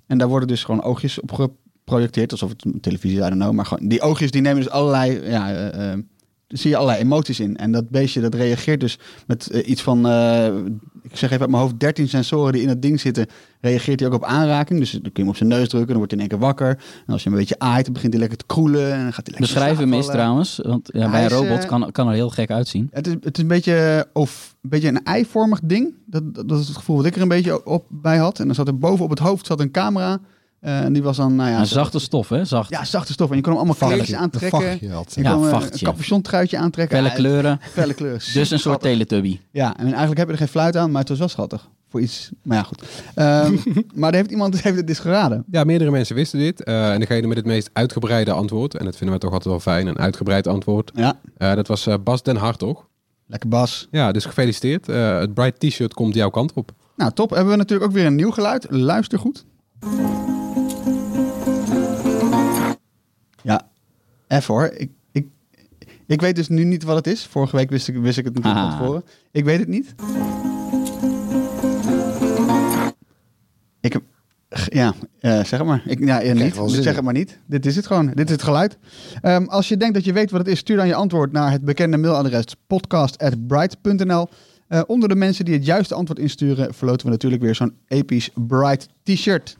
[0.06, 3.40] En daar worden dus gewoon oogjes op geprojecteerd, alsof het een televisie is, I don't
[3.40, 3.52] know.
[3.52, 5.48] Maar gewoon, die oogjes die nemen dus allerlei, ja,
[6.48, 7.56] zie je allerlei emoties in.
[7.56, 10.46] En dat beestje dat reageert dus met eh, iets van, eh,
[11.02, 13.26] ik zeg even uit mijn hoofd, 13 sensoren die in het ding zitten.
[13.60, 14.78] Reageert hij ook op aanraking.
[14.80, 16.46] Dus dan kun je hem op zijn neus drukken, dan wordt hij in één keer
[16.46, 16.68] wakker.
[17.06, 18.92] En als je hem een beetje aait, dan begint hij lekker te kroelen.
[18.92, 20.60] En dan gaat hij lekker Beschrijf hem eens trouwens.
[20.62, 22.88] Want ja, bij een robot eh, kan, kan er heel gek uitzien.
[22.92, 25.94] Het is, het is een beetje, of, een beetje een eivormig ding.
[26.06, 28.38] Dat, dat, dat is het gevoel wat ik er een beetje op bij had.
[28.38, 30.20] En dan zat er boven op het hoofd zat een camera.
[30.64, 31.58] Eh, en die was dan, nou ja...
[31.58, 32.44] een zachte stof, hè?
[32.44, 32.70] Zacht.
[32.70, 33.30] Ja, zachte stof.
[33.30, 34.90] En je kon hem allemaal kleedjes Een aantrekken.
[34.90, 35.14] had.
[35.14, 35.86] Je Ja, kon eh, vachtje.
[35.86, 36.96] een capuchontruitje aantrekken.
[36.96, 37.58] Felle kleuren.
[37.72, 38.18] Felle kleuren.
[38.34, 38.90] Dus een soort Schattig.
[38.90, 39.40] teletubby.
[39.50, 41.68] Ja, en eigenlijk heb je er geen fluit aan, maar het was wel schattig.
[41.88, 42.82] Voor iets, maar ja, goed.
[43.14, 43.56] Ehm,
[44.00, 45.44] maar er heeft iemand heeft het dus geraden.
[45.50, 46.64] Ja, meerdere mensen wisten dit.
[46.64, 49.60] Eh, en degene met het meest uitgebreide antwoord, en dat vinden we toch altijd wel
[49.74, 52.86] fijn, een uitgebreid antwoord, Ja, eh, dat was eh, Bas Den Hartog.
[53.26, 53.88] lekker Bas.
[53.90, 54.88] Ja, dus gefeliciteerd.
[54.88, 56.72] Eh, het Bright T-shirt komt jouw kant op.
[56.96, 57.30] Nou, top.
[57.30, 58.66] Hebben we natuurlijk ook weer een nieuw geluid.
[58.70, 59.44] Luister goed.
[64.34, 64.70] Even hoor.
[64.76, 65.26] Ik, ik,
[66.06, 67.24] ik weet dus nu niet wat het is.
[67.26, 68.78] Vorige week wist ik, wist ik het natuurlijk van Ah.
[68.78, 69.04] tevoren.
[69.32, 69.94] Ik weet het niet.
[73.80, 74.02] Ik heb...
[74.68, 75.82] Ja, eh, zeg het maar.
[75.86, 76.54] Ik, ja, eh, niet.
[76.54, 77.38] Dus zeg het maar niet.
[77.46, 78.06] Dit is het gewoon.
[78.14, 78.78] Dit is het geluid.
[79.20, 81.50] Ehm, als je denkt dat je weet wat het is, stuur dan je antwoord naar
[81.50, 84.28] het bekende mailadres podcast.bright.nl.
[84.68, 88.30] Eh, onder de mensen die het juiste antwoord insturen, verloten we natuurlijk weer zo'n episch
[88.34, 89.56] Bright t-shirt.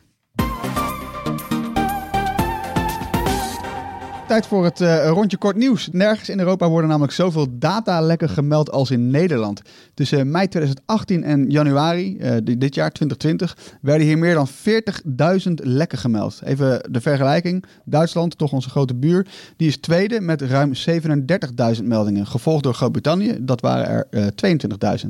[4.27, 5.89] Tijd voor het eh, rondje kort nieuws.
[5.91, 9.61] Nergens in Europa worden namelijk zoveel datalekken gemeld als in Nederland.
[9.93, 14.47] Tussen mei 2018 en januari eh, di- dit jaar, 2020, werden hier meer dan
[15.47, 16.41] 40.000 lekken gemeld.
[16.43, 17.65] Even de vergelijking.
[17.85, 20.71] Duitsland, toch onze grote buur, die is tweede met ruim
[21.77, 22.27] 37.000 meldingen.
[22.27, 24.25] Gevolgd door Groot-Brittannië, dat waren er eh
[25.05, 25.09] 22.000.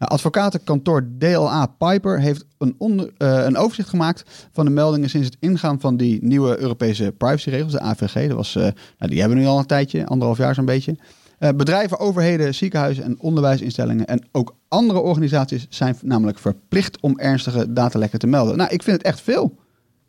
[0.00, 5.26] Nou, advocatenkantoor DLA Piper heeft een, onder, eh, een overzicht gemaakt van de meldingen sinds
[5.26, 8.28] het ingaan van die nieuwe Europese privacyregels, de AVG.
[8.28, 8.62] Dat was, eh,
[8.98, 10.96] nou, die hebben we nu al een tijdje, anderhalf jaar zo'n beetje.
[11.38, 17.72] Eh, bedrijven, overheden, ziekenhuizen en onderwijsinstellingen en ook andere organisaties zijn namelijk verplicht om ernstige
[17.72, 18.56] datalekken te melden.
[18.56, 19.54] Nou, ik vind het echt veel.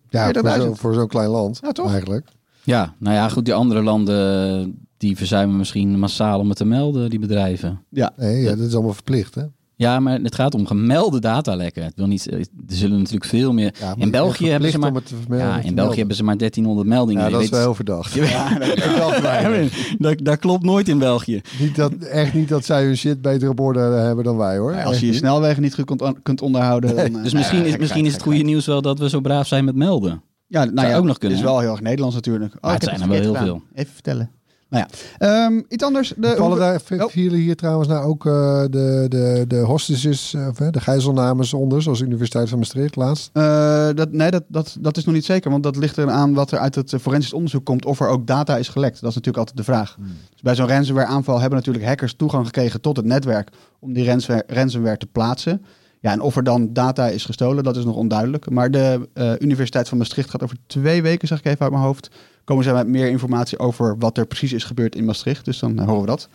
[0.10, 0.62] Ja, voor 40.000.
[0.62, 1.92] zo'n voor zo'n klein land Ja, toch?
[1.92, 2.28] eigenlijk.
[2.64, 3.46] Ja, nou ja, goed.
[3.46, 7.84] Die andere landen, die verzuimen misschien massaal om het te melden, die bedrijven.
[7.90, 9.44] Ja, Nee, ja, dat is allemaal verplicht, hè?
[9.82, 11.84] Ja, maar het gaat om gemelde datalekken.
[11.84, 13.74] Het wil niet, er zullen natuurlijk veel meer...
[13.80, 14.92] Ja, in België hebben ze maar...
[14.94, 15.98] het ja, in België melden.
[15.98, 17.24] hebben ze maar 1300 meldingen.
[17.24, 18.14] Ja, dat is wel heel verdacht.
[18.32, 18.58] Ja,
[19.98, 21.42] dat, dat klopt nooit in België.
[21.60, 24.84] Niet dat, echt niet dat zij hun shit beter op orde hebben dan wij, hoor.
[24.84, 25.20] als je je niet.
[25.20, 26.96] snelwegen niet goed kunt, kunt onderhouden.
[26.96, 29.48] Dan, eh, Dus misschien is, misschien is het goede nieuws wel dat we zo braaf
[29.48, 30.22] zijn met melden.
[30.48, 31.50] Ja, nou Zou ja, ook nog kunnen, is hè?
[31.50, 32.54] wel heel erg Nederlands natuurlijk.
[32.56, 33.64] Oh, Maar het zijn er wel heel gedaan.
[33.74, 34.32] Even vertellen.
[34.72, 36.14] Nou ja, Ehm, iets anders.
[36.18, 37.10] De, Vallen daar, Oh.
[37.10, 41.82] vielen hier trouwens nou ook eh, de, de, de hostages, eh, of, de gijzelnames onder,
[41.82, 43.30] zoals de Universiteit van Maastricht laatst?
[43.34, 45.52] Eh, dat, nee, dat, dat, dat is nog niet zeker.
[45.52, 47.86] Want dat ligt eraan wat er uit het forensisch onderzoek komt.
[47.86, 49.02] Of er ook data is gelekt.
[49.02, 49.96] Dat is natuurlijk altijd de vraag.
[49.96, 50.06] Hmm.
[50.32, 53.50] Dus bij zo'n ransomware aanval hebben natuurlijk hackers toegang gekregen tot het netwerk.
[53.80, 55.66] Om die ransomware, ransomware te plaatsen.
[56.00, 58.50] Ja, en of er dan data is gestolen, dat is nog onduidelijk.
[58.50, 62.10] Maar de Universiteit van Maastricht gaat over twee weken, zeg ik even uit mijn hoofd,
[62.44, 65.46] komen zij met meer informatie over wat er precies is gebeurd in Maastricht.
[65.46, 66.30] Dus dan eh, horen we dat.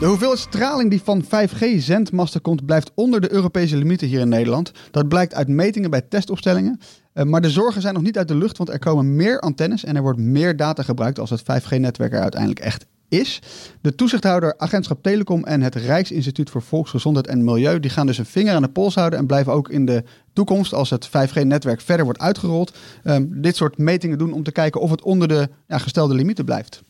[0.00, 4.72] De hoeveelheid straling die van 5G-zendmasten komt, blijft onder de Europese limieten hier in Nederland.
[4.90, 6.80] Dat blijkt uit metingen bij testopstellingen.
[7.12, 9.84] Eh, maar de zorgen zijn nog niet uit de lucht, want er komen meer antennes
[9.84, 13.38] en er wordt meer data gebruikt als het 5G-netwerk er uiteindelijk echt is.
[13.80, 17.80] De toezichthouder Agentschap Telecom en het Rijksinstituut voor Volksgezondheid en Milieu...
[17.80, 19.18] die gaan dus een vinger aan de pols houden...
[19.18, 22.76] en blijven ook in de toekomst, als het 5G-netwerk verder wordt uitgerold...
[23.04, 26.44] ehm, dit soort metingen doen om te kijken of het onder de ja, gestelde limieten
[26.44, 26.82] blijft.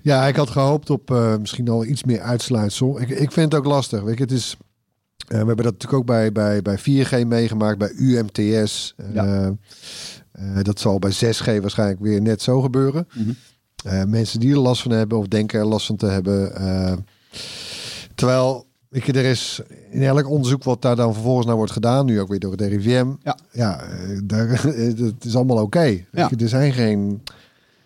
[0.00, 3.00] Ja, ik had gehoopt op eh, misschien al iets meer uitsluitsel.
[3.00, 4.02] Ik, ik vind het ook lastig.
[4.02, 4.56] Weet je, het is,
[5.16, 8.94] eh, we hebben dat natuurlijk ook bij, bij, bij 4G meegemaakt, bij UMTS.
[8.96, 9.54] Eh, Ja.
[10.62, 13.08] dat zal bij 6G waarschijnlijk weer net zo gebeuren.
[13.84, 16.54] Eh, mensen die er last van hebben of denken er last van te hebben.
[16.56, 16.92] eh,
[18.14, 22.20] terwijl, je, er is in elk onderzoek wat daar dan vervolgens naar wordt gedaan, nu
[22.20, 23.06] ook weer door het RIVM.
[23.22, 23.36] Ja.
[23.52, 24.48] Ja, eh, daar,
[24.96, 26.04] het is allemaal oké.
[26.12, 26.30] Ja.
[26.38, 27.22] Er zijn geen...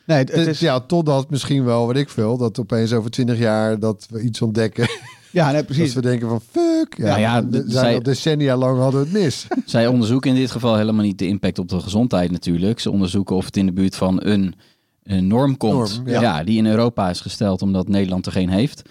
[0.07, 3.79] Nee, het, is, ja, totdat misschien wel, wat ik veel, dat opeens over twintig jaar
[3.79, 4.89] dat we iets ontdekken.
[5.31, 5.95] ja, nee, Dat precies.
[5.95, 6.95] we denken van fuck.
[6.97, 9.47] Ja, Nou ja, we d- zijn zij- al decennia lang hadden we het mis.
[9.67, 12.81] Zij onderzoeken in dit geval helemaal niet de impact op de gezondheid natuurlijk.
[12.81, 14.55] Ze onderzoeken of het in de buurt van een,
[15.07, 15.97] een norm komt.
[15.97, 16.21] Norm, ja.
[16.21, 16.45] ja.
[16.45, 18.83] die in Europa is gesteld omdat Nederland er geen heeft.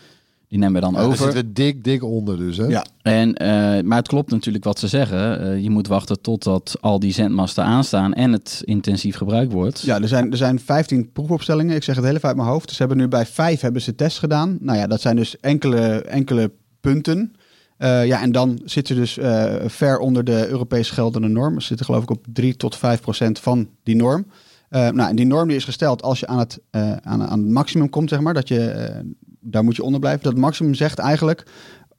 [0.47, 1.17] Die nemen we dan Ja, daar over.
[1.17, 2.57] zitten we dik, dik onder dus.
[2.57, 2.65] Hè?
[2.65, 2.85] Ja.
[3.01, 5.41] En, eh, maar het klopt natuurlijk wat ze zeggen.
[5.41, 9.81] Eh, je moet wachten totdat al die zendmasten aanstaan en het intensief gebruikt wordt.
[9.81, 11.75] Ja, er zijn, er zijn 15 proefopstellingen.
[11.75, 12.67] Ik zeg het heel even uit mijn hoofd.
[12.67, 14.57] Dus ze hebben nu bij vijf hebben ze tests gedaan.
[14.59, 16.51] Nou ja, dat zijn dus enkele, enkele
[16.81, 17.35] punten.
[17.77, 21.59] Eh, ja, en dan zitten ze dus eh, ver onder de Europees geldende norm.
[21.59, 24.25] Ze zitten geloof ik op 3 tot 5 procent van die norm.
[24.69, 27.39] Eh, nou, en die norm die is gesteld als je aan het, eh, aan, aan
[27.39, 28.33] het maximum komt, zeg maar.
[28.33, 28.99] Dat je, eh,
[29.39, 30.23] daar moet je onder blijven.
[30.23, 31.43] Dat maximum zegt eigenlijk,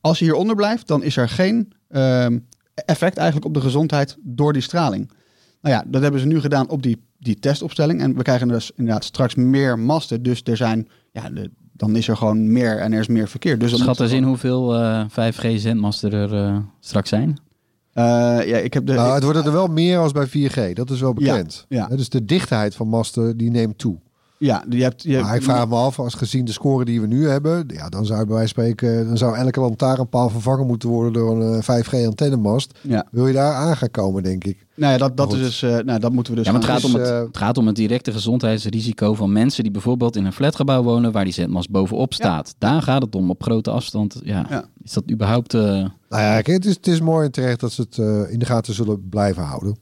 [0.00, 2.38] als je hieronder blijft, dan is er geen ehm,
[2.74, 5.10] effect eigenlijk op de gezondheid door die straling.
[5.60, 8.00] Nou ja, dat hebben ze nu gedaan op die, die testopstelling.
[8.00, 10.22] En we krijgen dus inderdaad straks meer masten.
[10.22, 13.58] Dus er zijn, ja, de, dan is er gewoon meer en er is meer verkeer.
[13.58, 17.38] Dus Schat eens in hoeveel eh, 5G-zendmasten er straks zijn.
[17.96, 18.02] Eh,
[18.48, 18.92] ja, ik heb de.
[18.92, 20.72] Nou, het wordt er wel meer als bij 4G.
[20.72, 21.64] Dat is wel bekend.
[21.68, 21.86] ja.
[21.86, 23.98] Dus de dichtheid van masten die neemt toe.
[24.38, 25.02] Ja, je hebt.
[25.02, 27.88] Je, Maar ik vraag me af, als gezien de score die we nu hebben, ja,
[27.88, 31.62] dan zou bij wijze van spreken, dan zou elke lantaarnpaal vervangen moeten worden door een
[31.62, 32.78] eh, 5G antennemast.
[32.82, 34.64] Ja, Wil je daar aan gaan komen, denk ik?
[34.74, 35.62] nou ja, dat, dat is dus.
[35.62, 36.46] eh, nou, dat moeten we dus.
[36.48, 39.32] Ja, maar het gaat, om Dus, het, eh, het gaat om het directe gezondheidsrisico van
[39.32, 42.54] mensen die bijvoorbeeld in een flatgebouw wonen waar die zendmast bovenop staat.
[42.58, 44.20] Daar gaat het om, op grote afstand.
[44.24, 44.64] Ja, Ja.
[44.82, 45.54] Is dat überhaupt...
[45.54, 48.32] eh, Nou ja, kijk, het is, het is mooi en terecht dat ze het eh,
[48.32, 49.76] in de gaten zullen blijven houden.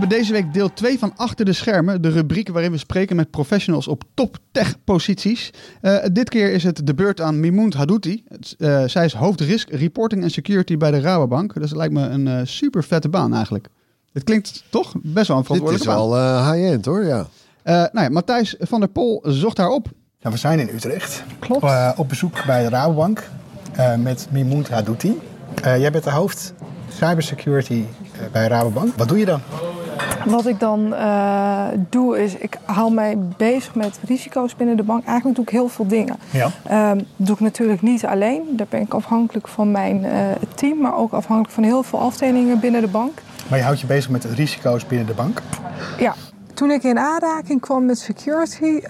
[0.00, 3.30] Hebben deze week deel 2 van Achter de Schermen, de rubriek waarin we spreken met
[3.30, 5.50] professionals op top tech posities.
[5.80, 8.24] Eh, dit keer is het de beurt aan Mimoun Hadouti.
[8.58, 11.54] Eh, zij is hoofd risk reporting en security bij de Rabobank.
[11.54, 13.68] Dus dat lijkt me een eh, super vette baan eigenlijk.
[14.12, 15.96] Het klinkt toch best wel een Dit is verantwoordelijke baan.
[16.08, 17.26] wel eh, high-end hoor, ja.
[17.62, 19.88] Eh, nou ja, Matthijs van der Pol zocht haar op.
[20.18, 21.22] Ja, we zijn in Utrecht.
[21.38, 21.64] Klopt.
[21.96, 23.28] op bezoek bij de Rabobank
[23.72, 25.20] eh, met Mimoun Hadouti.
[25.62, 26.54] Eh, jij bent de hoofd
[26.94, 28.94] cybersecurity eh, bij Rabobank.
[28.96, 29.40] Wat doe je dan?
[30.24, 35.04] Wat ik dan eh, doe is, ik hou mij bezig met risico's binnen de bank.
[35.04, 36.16] Eigenlijk doe ik heel veel dingen.
[36.30, 36.50] Ja.
[36.64, 38.42] Ehm, dat doe ik natuurlijk niet alleen.
[38.50, 40.20] Daar ben ik afhankelijk van mijn eh,
[40.54, 43.22] team, maar ook afhankelijk van heel veel afdelingen binnen de bank.
[43.48, 45.42] Maar je houdt je bezig met risico's binnen de bank.
[45.98, 46.14] Ja,
[46.54, 48.80] toen ik in aanraking kwam met security,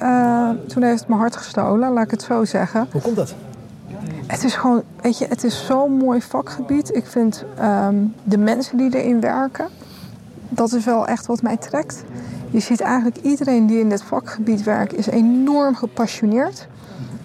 [0.67, 2.89] toen heeft het mijn hart gestolen, laat ik het zo zeggen.
[2.93, 3.35] Hoe komt dat?
[4.27, 6.95] Het is gewoon, weet je, het is zo'n mooi vakgebied.
[6.95, 9.69] Ik vind ehm, de mensen die erin werken,
[10.49, 12.05] dat is wel echt wat mij trekt.
[12.51, 16.67] Je ziet eigenlijk iedereen die in dit vakgebied werkt, is enorm gepassioneerd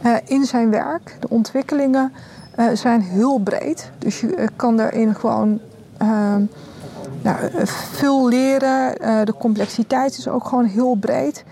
[0.02, 1.18] eh, in zijn werk.
[1.20, 2.14] De ontwikkelingen
[2.56, 3.92] eh, zijn heel breed.
[3.98, 5.60] Dus je eh, kan daarin gewoon
[5.98, 6.44] ehm,
[7.22, 7.38] nou,
[7.92, 8.96] veel leren.
[9.26, 11.44] De complexiteit is ook gewoon heel breed.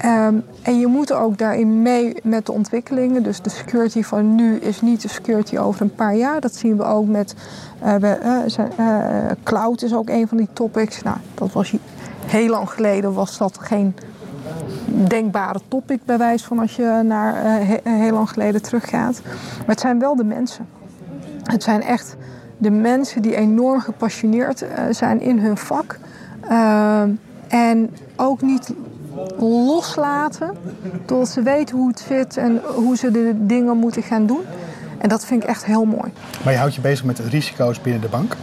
[0.00, 3.22] Ehm, en je moet ook daarin mee met de ontwikkelingen.
[3.22, 6.40] Dus de security van nu is niet de security over een paar jaar.
[6.40, 7.34] Dat zien we ook met
[7.80, 11.02] eh, we, eh, zijn- eh, cloud is ook een van die topics.
[11.02, 11.74] Nou, dat was
[12.26, 13.96] heel lang geleden was dat geen
[15.08, 19.20] denkbare topic bij wijze van als je naar he- heel lang geleden teruggaat.
[19.58, 20.66] Maar het zijn wel de mensen.
[21.42, 22.16] Het zijn echt
[22.58, 25.98] de mensen die enorm gepassioneerd zijn in hun vak.
[26.48, 27.10] Ehm,
[27.48, 28.72] en ook niet
[29.38, 30.56] loslaten
[31.06, 34.42] totdat ze weten hoe het zit en hoe ze de dingen moeten gaan doen.
[34.98, 36.12] En dat vind ik echt heel mooi.
[36.44, 38.36] Maar je houdt je bezig met risico's binnen de bank.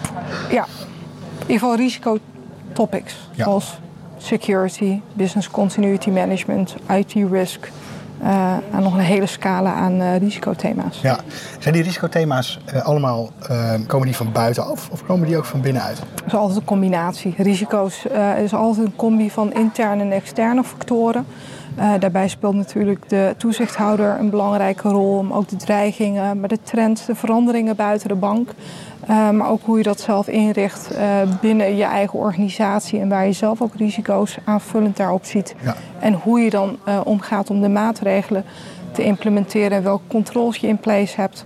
[0.50, 2.18] Ja, in ieder geval risico
[2.74, 3.30] topics.
[3.32, 3.44] Ja.
[3.44, 3.80] Zoals
[4.18, 7.72] security, business continuity management, IT risk.
[8.26, 11.02] Eh, en nog een hele scala aan eh, risicothema's.
[11.02, 11.20] Ja.
[11.60, 13.30] Zijn die risicothema's eh, allemaal,
[13.88, 16.00] komen die van buitenaf of komen die ook van binnenuit?
[16.00, 17.34] Het is altijd een combinatie.
[17.38, 18.06] Risico's
[18.44, 21.26] is altijd een combi van interne en externe factoren.
[21.76, 25.24] Eh, daarbij speelt natuurlijk de toezichthouder een belangrijke rol.
[25.24, 28.50] Maar ook de dreigingen, maar de trends, de veranderingen buiten de bank.
[29.08, 33.00] Eh, maar ook hoe je dat zelf inricht eh, binnen je eigen organisatie.
[33.00, 35.56] En waar je zelf ook risico's aanvullend daarop ziet.
[35.64, 35.76] Ja.
[36.00, 38.44] En hoe je dan omgaat om de maatregelen
[38.92, 39.78] te implementeren.
[39.78, 41.46] En welke controles je in place hebt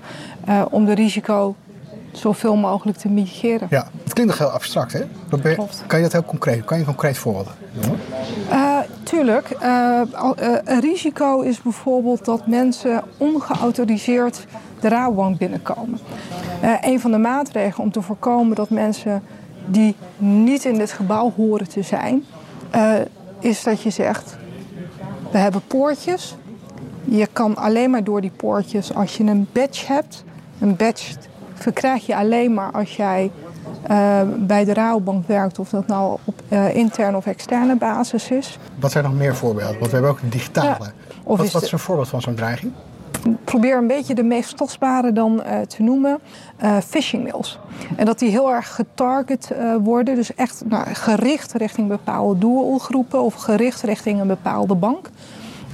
[0.70, 1.56] om de risico
[2.20, 3.68] zoveel mogelijk te mitigeren.
[3.70, 5.02] Ja, het klinkt nog heel abstract, hè?
[5.54, 5.84] Klopt.
[5.88, 6.66] Kan je dat heel concreet?
[6.66, 8.00] Kan je een concreet voorbeeld noemen?
[8.50, 9.50] Eh, tuurlijk.
[9.50, 14.46] Eh, eh, een risico is bijvoorbeeld dat mensen ongeautoriseerd
[14.80, 16.00] de rouwbank binnenkomen.
[16.82, 19.24] Een van de maatregelen om te voorkomen dat mensen
[19.66, 22.26] die niet in dit gebouw horen te zijn,
[23.40, 24.38] is dat je zegt:
[25.32, 26.36] we hebben poortjes.
[27.04, 30.24] Je kan alleen maar door die poortjes als je een badge hebt.
[30.60, 31.16] Een badge
[31.62, 33.32] verkrijg je alleen maar als jij
[33.84, 38.58] eh, bij de rouwbank werkt, of dat nou op eh, interne of externe basis is.
[38.80, 39.80] Wat zijn nog meer voorbeelden?
[39.80, 40.68] Want we hebben ook een digitale.
[40.68, 40.92] Ja.
[41.24, 42.72] Of Wat, is wat is een voorbeeld van zo'n dreiging?
[43.44, 46.20] probeer een beetje de meest tastbare dan eh, te noemen.
[46.88, 47.60] phishing mails.
[47.96, 49.52] En dat die heel erg getarget
[49.84, 50.16] worden.
[50.16, 55.10] Dus echt nou, gericht richting bepaalde doelgroepen of gericht richting een bepaalde bank.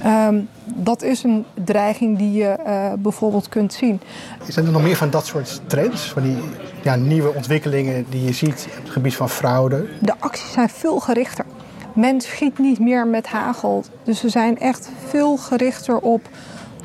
[0.02, 4.00] Ehm, dat is een dreiging die je eh, bijvoorbeeld kunt zien.
[4.48, 6.12] Zijn er nog meer van dat soort trends?
[6.12, 6.36] Van die
[6.82, 9.86] ja, nieuwe ontwikkelingen die je ziet op het gebied van fraude?
[10.00, 11.44] De acties zijn veel gerichter.
[11.92, 13.84] Men schiet niet meer met hagel.
[14.02, 16.28] Dus ze zijn echt veel gerichter op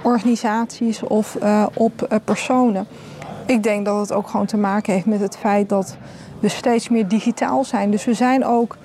[0.02, 2.88] organisaties of eh, op eh, personen.
[3.46, 5.98] Ik denk dat het ook gewoon te maken heeft met het feit dat
[6.40, 7.92] we steeds meer digitaal zijn.
[7.92, 8.78] Dus we zijn ook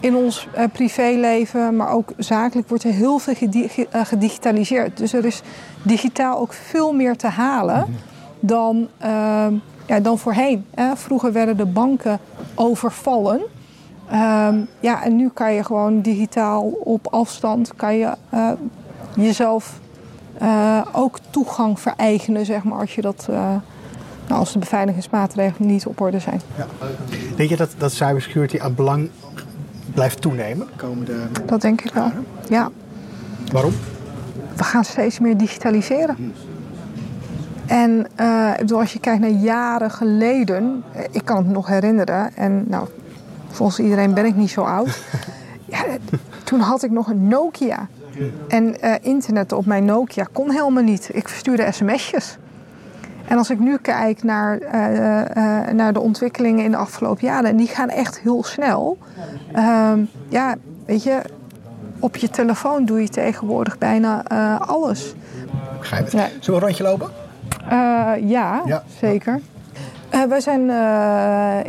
[0.00, 4.96] in ons eh, privéleven, maar ook zakelijk wordt er heel veel gedi- ge- eh, gedigitaliseerd.
[4.96, 5.42] Dus er is
[5.82, 7.86] digitaal ook veel meer te halen
[8.40, 9.46] dan, eh,
[9.86, 10.64] ja, dan voorheen.
[10.74, 10.96] Hè.
[10.96, 12.18] Vroeger werden de banken
[12.54, 13.40] overvallen.
[14.10, 18.50] Ehm, ja, en nu kan je gewoon digitaal op afstand kan je, eh,
[19.16, 19.78] jezelf
[20.92, 26.18] ook toegang vereigenen, zeg maar, als, je dat, nou, als de beveiligingsmaatregelen niet op orde
[26.18, 26.40] zijn.
[27.36, 29.10] Denk je dat, dat cybersecurity aan belang
[29.94, 30.66] blijft toenemen?
[30.66, 31.16] de Komende...
[31.46, 32.12] Dat denk ik wel.
[32.48, 32.70] Ja,
[33.52, 33.72] Waarom?
[34.60, 36.34] we gaan steeds meer digitaliseren.
[37.66, 41.52] En eh, ik bedoel, als je kijkt naar jaren geleden, eh, ik kan het me
[41.52, 42.88] nog herinneren, en nou,
[43.48, 45.02] volgens iedereen ben ik niet zo oud.
[45.74, 45.84] ja,
[46.44, 47.88] toen had ik nog een Nokia.
[48.48, 51.08] En eh, internet op mijn Nokia kon helemaal niet.
[51.12, 52.38] Ik verstuurde sms'jes.
[53.30, 57.50] En als ik nu kijk naar, eh, eh, naar de ontwikkelingen in de afgelopen jaren,
[57.50, 58.98] en die gaan echt heel snel.
[59.52, 60.54] Ehm, ja,
[60.86, 61.20] weet je,
[61.98, 65.14] op je telefoon doe je tegenwoordig bijna eh, alles.
[65.78, 66.12] Begrijp het.
[66.12, 66.26] Nee.
[66.28, 67.10] Zullen we een rondje lopen?
[68.28, 68.82] Ja, Ja.
[69.00, 69.40] zeker.
[70.08, 70.60] Eh, wij zijn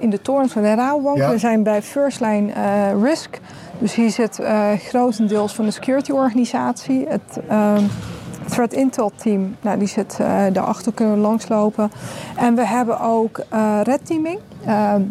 [0.02, 1.18] in de torens van de Rabobank.
[1.18, 1.30] Ja.
[1.30, 2.52] We zijn bij First Line
[3.04, 3.40] Risk.
[3.80, 4.40] Dus hier zit
[4.88, 7.06] grotendeels van de security organisatie.
[7.10, 7.84] Het ehm,
[8.52, 11.92] Threat Intel team, nou, die zit eh, daarachter, kunnen we langslopen.
[12.36, 14.40] En we hebben ook eh red teaming.
[14.66, 15.02] Ehm,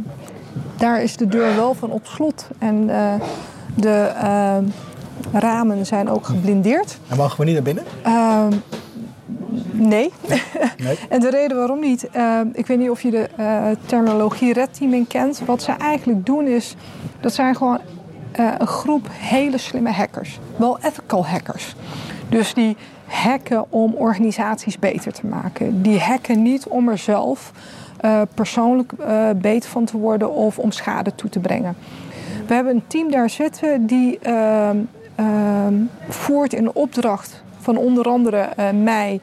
[0.77, 2.49] daar is de deur wel van op slot.
[2.59, 3.15] En eh,
[3.75, 4.65] de ehm,
[5.33, 6.99] ramen zijn ook geblindeerd.
[7.09, 7.85] En mogen we niet naar binnen?
[8.03, 8.53] Ehm,
[9.73, 10.13] nee.
[10.77, 10.99] Nee.
[11.09, 12.09] en de reden waarom niet,
[12.53, 15.41] ik weet niet of je de eh, terminologie red teaming kent.
[15.45, 16.77] Wat ze eigenlijk doen is,
[17.21, 17.79] dat zijn gewoon
[18.33, 20.39] een groep hele slimme hackers.
[20.57, 21.75] Wel ethical hackers.
[22.31, 25.83] Dus die hacken om organisaties beter te maken.
[25.83, 27.53] Die hacken niet om er zelf
[28.01, 31.77] eh, persoonlijk eh, beter van te worden of om schade toe te brengen.
[32.47, 34.77] We hebben een team daar zitten die ehm,
[35.15, 35.75] ehm,
[36.09, 39.21] voert in opdracht van onder andere eh, mij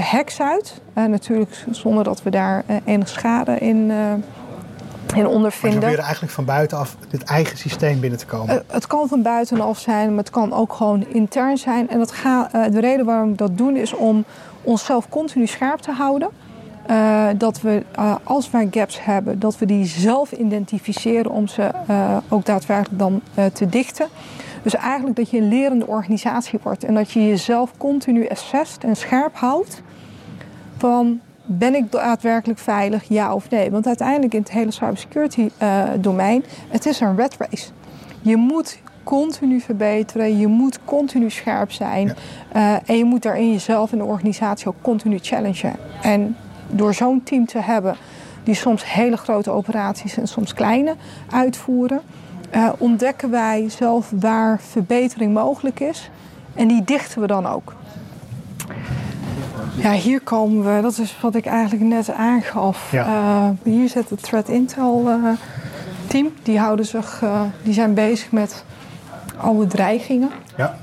[0.00, 0.80] hacks uit.
[0.94, 3.92] Natuurlijk zonder dat we daar eh, enig schade in,
[5.12, 5.78] eh, in Maar ondervinden.
[5.78, 8.48] proberen eigenlijk van buitenaf dit eigen systeem binnen te komen.
[8.48, 11.88] Eh, het kan van buitenaf zijn, maar het kan ook gewoon intern zijn.
[11.88, 14.24] En dat ga, eh, de reden waarom we dat doen is om
[14.62, 16.28] onszelf continu scherp te houden.
[16.86, 17.82] Eh, dat we,
[18.24, 21.70] als wij gaps hebben, dat we die zelf identificeren om ze
[22.28, 23.22] ook daadwerkelijk dan
[23.52, 24.08] te dichten.
[24.62, 28.96] Dus eigenlijk dat je een lerende organisatie wordt en dat je jezelf continu assest en
[28.96, 29.82] scherp houdt
[30.76, 33.70] van ben ik daadwerkelijk veilig, ja of nee?
[33.70, 37.70] Want uiteindelijk in het hele cybersecurity eh, domein, het is een red race.
[38.20, 42.14] Je moet continu verbeteren, je moet continu scherp zijn
[42.52, 45.76] eh, en je moet daarin jezelf en de organisatie ook continu challengen.
[46.02, 46.36] En
[46.70, 47.96] door zo'n team te hebben
[48.44, 50.94] die soms hele grote operaties en soms kleine
[51.30, 52.00] uitvoeren,
[52.50, 56.10] eh, ontdekken wij zelf waar verbetering mogelijk is
[56.54, 57.74] en die dichten we dan ook.
[59.74, 62.90] Ja, hier komen we, dat is wat ik eigenlijk net aangaf.
[62.90, 63.06] Ja.
[63.06, 65.14] Eh, hier zit het Threat Intel eh,
[66.06, 66.32] team.
[66.42, 68.64] Die, houden zich, eh, die zijn bezig met
[69.36, 70.30] alle dreigingen.
[70.56, 70.76] Ja.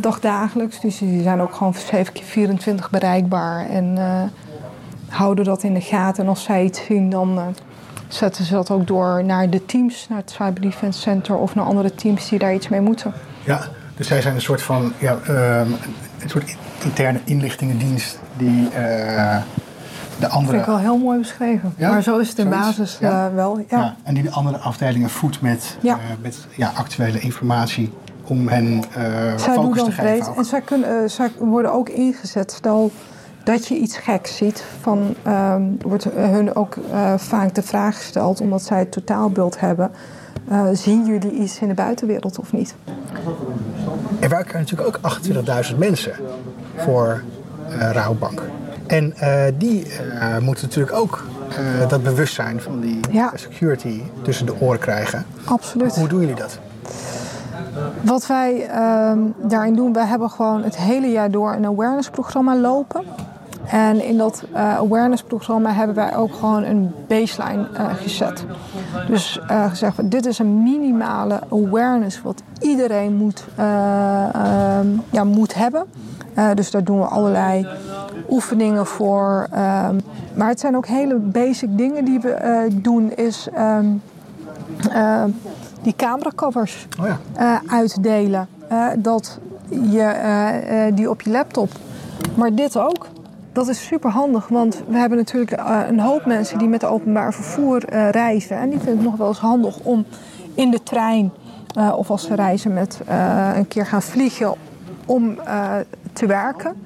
[0.00, 0.80] dagdagelijks.
[0.80, 3.68] Dus die zijn ook gewoon 7 keer 24 bereikbaar.
[3.68, 3.98] En
[5.08, 6.22] houden dat in de gaten.
[6.22, 7.54] En als zij iets zien, dan
[8.08, 10.06] zetten ze dat ook door naar de teams.
[10.08, 13.12] Naar het Cyber Defense Center of naar andere teams die daar iets mee moeten.
[13.44, 13.60] Ja,
[13.96, 15.70] dus zij zijn een soort van ja, ehm,
[16.18, 19.42] een soort interne inlichtingendienst die eh, de
[20.22, 20.50] Dat andere.
[20.50, 21.74] vind ik wel heel mooi beschreven.
[21.76, 21.90] Ja?
[21.90, 22.66] Maar zo is het in Zoiets?
[22.66, 23.26] basis Ja?
[23.28, 23.58] eh, wel.
[23.58, 23.78] Ja.
[23.78, 25.94] Ja, en die de andere afdelingen voedt met, Ja.
[25.94, 27.92] eh, met ja, actuele informatie
[28.24, 29.02] om hen eh
[29.36, 30.18] Zij doen focus dan te geven.
[30.24, 30.36] breed.
[30.36, 32.52] En zij, kunnen, zij worden ook ingezet.
[32.52, 32.90] Stel
[33.44, 34.64] dat je iets geks ziet.
[34.80, 36.76] Van, ehm, wordt hun ook
[37.16, 39.90] vaak de vraag gesteld, omdat zij het totaalbeeld hebben.
[40.48, 42.74] eh, zien jullie iets in de buitenwereld of niet?
[44.20, 46.12] Er werken natuurlijk ook 28.000 mensen
[46.76, 47.22] voor
[47.68, 48.42] eh Rabobank.
[48.86, 51.24] En eh, die eh, moeten natuurlijk ook
[51.88, 53.32] dat bewustzijn van die Ja.
[53.34, 55.26] security tussen de oren krijgen.
[55.44, 55.96] Absoluut.
[55.96, 56.58] Hoe doen jullie dat?
[58.00, 63.02] Wat wij ehm, daarin doen, wij hebben gewoon het hele jaar door een awareness-programma lopen.
[63.66, 67.66] En in dat eh, awareness-programma hebben wij ook gewoon een baseline
[68.02, 68.44] gezet.
[69.08, 75.54] Dus eh, gezegd, dit is een minimale awareness wat iedereen moet, eh, ehm, ja, moet
[75.54, 75.84] hebben.
[76.36, 77.66] Eh, dus daar doen we allerlei
[78.28, 79.46] oefeningen voor.
[79.50, 79.96] ehm,
[80.34, 83.86] maar het zijn ook hele basic dingen die we eh, doen, is ehm,
[84.90, 85.30] ehm,
[85.82, 87.18] die cameracovers Oh ja.
[87.34, 88.48] eh, uitdelen.
[88.98, 91.70] Dat je die op je laptop.
[92.34, 93.06] Maar dit ook.
[93.52, 97.90] Dat is super handig, want we hebben natuurlijk een hoop mensen die met openbaar vervoer
[98.10, 98.56] reizen.
[98.58, 100.04] En die vinden het nog wel eens handig om
[100.54, 101.32] in de trein
[101.96, 103.00] of als ze reizen met
[103.56, 104.54] een keer gaan vliegen
[105.06, 105.74] om eh,
[106.16, 106.76] te werken.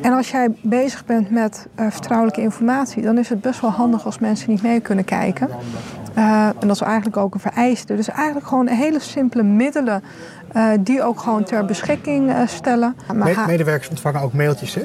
[0.00, 4.04] En als jij bezig bent met eh, vertrouwelijke informatie, dan is het best wel handig
[4.04, 5.48] als mensen niet mee kunnen kijken.
[6.14, 7.96] Eh, en dat is eigenlijk ook een vereiste.
[7.96, 10.02] Dus eigenlijk gewoon hele simpele middelen
[10.52, 12.96] eh, die ook gewoon ter beschikking stellen.
[13.14, 14.82] Maar medewerkers ontvangen ook mailtjes, hè?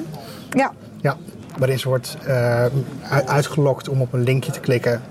[0.50, 1.16] ja, Ja,
[1.58, 2.16] waarin ze wordt
[3.26, 5.02] uitgelokt om op een linkje te klikken.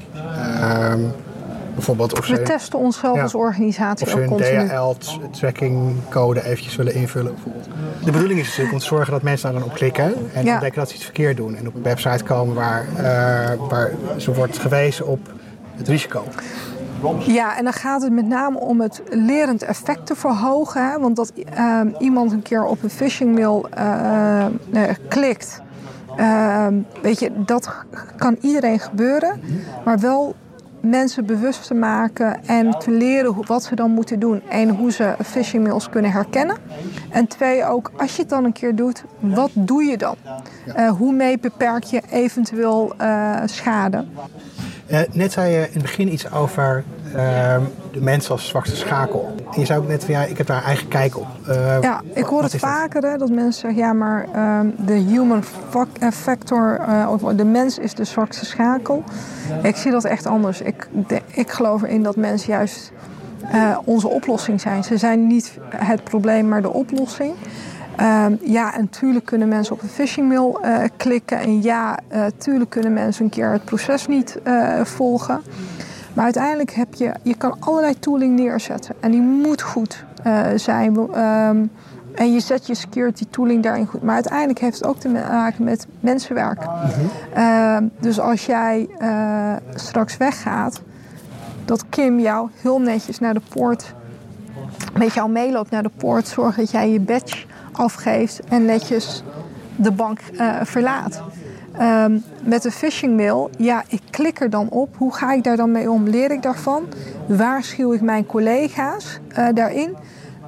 [1.75, 3.21] Bijvoorbeeld of we ze, testen onszelf Ja.
[3.21, 4.67] als organisatie of ze ook hun continu.
[4.67, 7.35] DHL-tracking-code eventjes willen invullen.
[8.03, 10.51] De bedoeling is natuurlijk om te zorgen dat mensen daar dan op klikken en Ja.
[10.53, 11.55] ontdekken dat ze iets verkeerd doen.
[11.55, 15.19] En op een website komen waar, eh, waar ze wordt gewezen op
[15.75, 16.23] het risico.
[17.19, 20.89] Ja, en dan gaat het met name om het lerend effect te verhogen.
[20.91, 20.99] Hè?
[20.99, 24.51] Want dat ehm, iemand een keer op een phishingmail eh, eh,
[25.09, 25.61] klikt,
[26.17, 27.69] ehm, weet je, dat
[28.15, 29.41] kan iedereen gebeuren.
[29.85, 30.35] Maar wel
[30.85, 34.41] mensen bewust te maken en te leren wat ze dan moeten doen.
[34.49, 36.57] Eén, hoe ze phishingmails kunnen herkennen.
[37.09, 40.15] En twee, ook als je het dan een keer doet, wat doe je dan?
[40.75, 44.05] Eh, hoe mee beperk je eventueel eh, schade?
[44.87, 46.83] Eh, net zei je in het begin iets over
[47.15, 47.61] ehm,
[47.91, 49.35] de mens als zwakste schakel.
[49.53, 51.27] En je zei ook net van ja, ik heb daar eigen kijk op.
[51.47, 52.69] Eh, Ja, ik hoor het is dat?
[52.69, 55.43] vaker hè, dat mensen zeggen, ja, maar ehm, de human
[55.99, 56.79] eh, factor,
[57.09, 59.03] of de mens is de zwakste schakel.
[59.61, 60.61] Ik zie dat echt anders.
[60.61, 62.91] Ik, de- ik geloof erin dat mensen juist
[63.83, 64.83] onze oplossing zijn.
[64.83, 67.33] Ze zijn niet het probleem, maar de oplossing.
[67.95, 71.39] Ehm, ja, en tuurlijk kunnen mensen op een phishingmail eh klikken.
[71.39, 75.41] En ja, eh, tuurlijk kunnen mensen een keer het proces niet eh, volgen.
[76.13, 78.95] Maar uiteindelijk heb je, je kan allerlei tooling neerzetten.
[78.99, 80.03] En die moet goed
[80.55, 80.97] zijn.
[81.13, 81.65] Ehm,
[82.15, 84.03] en je zet je security tooling daarin goed.
[84.03, 86.61] Maar uiteindelijk heeft het ook te maken met mensenwerk.
[87.33, 88.89] Ehm, dus als jij
[89.75, 90.81] straks weggaat,
[91.65, 93.93] dat Kim jou heel netjes naar de poort
[94.97, 97.45] met jou meeloopt naar de poort, zorg dat jij je badge
[97.77, 99.23] afgeeft en netjes
[99.75, 101.21] de bank eh, verlaat.
[101.77, 104.95] Ehm, met de phishing mail, ja, ik klik er dan op.
[104.97, 106.07] Hoe ga ik daar dan mee om?
[106.07, 106.83] Leer ik daarvan?
[107.27, 109.95] Waarschuw ik mijn collega's eh, daarin?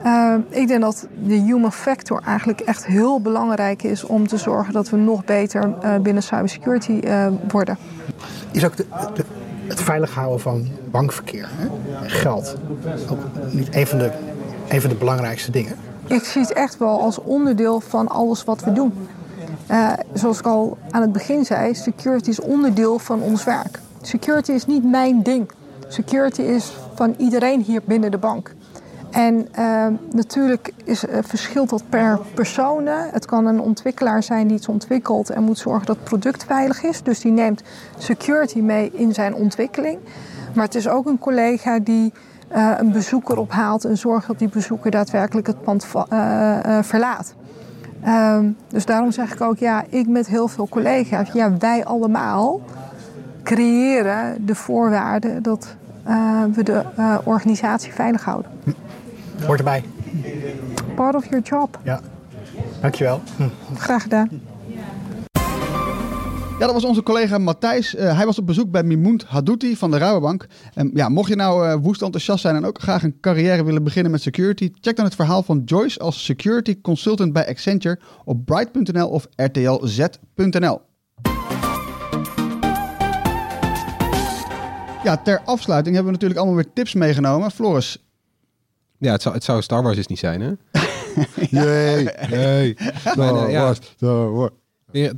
[0.04, 4.74] Ehm, ik denk dat de human factor eigenlijk echt heel belangrijk is om te zorgen
[4.74, 7.02] dat we nog beter eh, binnen cybersecurity
[7.48, 7.78] worden.
[8.52, 8.74] is ook
[9.68, 11.50] het veilig houden van bankverkeer.
[11.52, 11.68] Hè?
[12.10, 12.56] Geld.
[13.10, 13.20] Ook
[13.52, 14.12] niet een de,
[14.68, 15.87] een van de belangrijkste dingen.
[16.08, 18.94] Ik zie het echt wel als onderdeel van alles wat we doen.
[19.68, 23.80] Eh, zoals ik al aan het begin zei, security is onderdeel van ons werk.
[24.02, 25.52] Security is niet mijn ding.
[25.88, 28.54] Security is van iedereen hier binnen de bank.
[29.12, 32.86] En eh, natuurlijk is, eh, verschilt dat per persoon.
[32.88, 36.84] Het kan een ontwikkelaar zijn die iets ontwikkelt en moet zorgen dat het product veilig
[36.84, 37.04] is.
[37.04, 37.62] Dus die neemt
[37.98, 40.00] security mee in zijn ontwikkeling.
[40.54, 42.14] Maar het is ook een collega die
[42.48, 47.34] eh, een bezoeker ophaalt en zorgt dat die bezoeker daadwerkelijk het pand eh, eh, verlaat.
[48.04, 52.62] Ehm, dus daarom zeg ik ook, ja, ik met heel veel collega's, ja, wij allemaal
[53.44, 55.76] creëren de voorwaarden dat
[56.54, 56.84] we de
[57.24, 58.52] organisatie veilig houden.
[59.46, 59.84] Hoort erbij.
[60.96, 61.80] part of your job.
[61.84, 62.00] Ja,
[62.82, 63.22] dankjewel.
[63.74, 64.30] Graag gedaan.
[66.60, 67.96] Ja, dat was onze collega Matthijs.
[67.96, 70.48] Eh, hij was op bezoek bij Mimound Hadouti van de Rabobank.
[70.74, 73.84] En ja, mocht je nou eh, woest enthousiast zijn en ook graag een carrière willen
[73.84, 78.46] beginnen met security, check dan het verhaal van Joyce als security consultant bij Accenture op
[78.46, 80.82] bright.nl of rtlz.nl.
[85.04, 87.52] Ja, ter afsluiting hebben we natuurlijk allemaal weer tips meegenomen.
[87.52, 88.06] Floris,
[88.98, 90.52] Ja, het zou, het zou Star Wars dus niet zijn, hè?
[91.62, 92.10] Jee.
[92.30, 92.76] Nee.
[93.00, 93.62] Star Maar, ja.
[93.62, 94.52] Wars, Star Wars.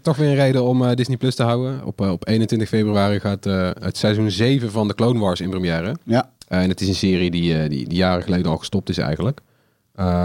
[0.02, 1.86] Toch weer een reden om eh, Disney Plus te houden.
[1.86, 5.50] Op, eh, op 21 februari gaat eh, het seizoen 7 van de Clone Wars in
[5.50, 5.96] première.
[6.04, 6.32] Ja.
[6.48, 9.40] En het is een serie die, die, die jaren geleden al gestopt is eigenlijk.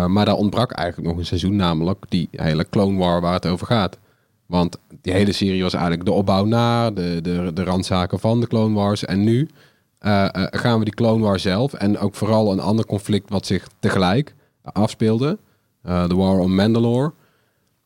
[0.07, 3.67] Maar daar ontbrak eigenlijk nog een seizoen, namelijk die hele Clone War waar het over
[3.67, 3.99] gaat.
[4.47, 8.47] Want die hele serie was eigenlijk de opbouw naar, de, de, de randzaken van de
[8.47, 9.05] Clone Wars.
[9.05, 9.49] En nu
[10.51, 14.35] gaan we die Clone War zelf en ook vooral een ander conflict wat zich tegelijk
[14.63, 15.39] afspeelde.
[15.83, 17.13] de War on Mandalore.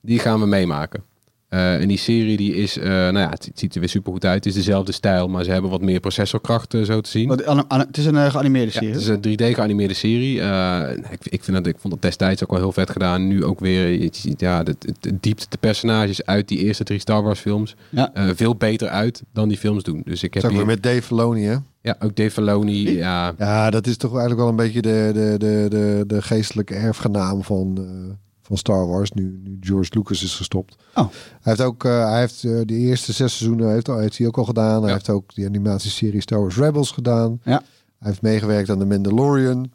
[0.00, 1.02] Die gaan we meemaken.
[1.48, 4.34] Eh, en die serie die is, eh, nou ja, het, ziet er weer supergoed uit.
[4.34, 7.44] Het is dezelfde stijl, maar ze hebben wat meer processorkracht zo te zien.
[7.46, 8.88] an- het is een eh, geanimeerde Ja, serie.
[8.92, 10.40] het is een 3D geanimeerde serie.
[10.40, 13.26] Eh, ik, ik, vind dat, ik vond het destijds ook wel heel vet gedaan.
[13.26, 17.22] Nu ook weer, ja, het, het, het diept de personages uit die eerste drie Star
[17.22, 18.10] Wars films Ja.
[18.14, 20.02] eh, veel beter uit dan die films doen.
[20.04, 21.56] Dus ik heb Dat ook hier, weer met Dave Filoni, hè?
[21.82, 25.34] ja, ook Dave Filoni, ja, Ja, dat is toch eigenlijk wel een beetje de, de,
[25.38, 28.14] de, de, de geestelijke erfgenaam van, eh,
[28.48, 29.10] van Star Wars.
[29.12, 30.76] Nu, nu George Lucas is gestopt.
[30.94, 31.04] Oh.
[31.14, 34.38] Hij heeft ook uh, hij heeft, uh, de eerste zes seizoenen heeft, heeft hij ook
[34.38, 34.82] al gedaan.
[34.82, 37.40] Hij heeft ook die animatieserie Star Wars Rebels gedaan.
[37.44, 37.62] Ja.
[37.98, 39.70] Hij heeft meegewerkt aan The Mandalorian.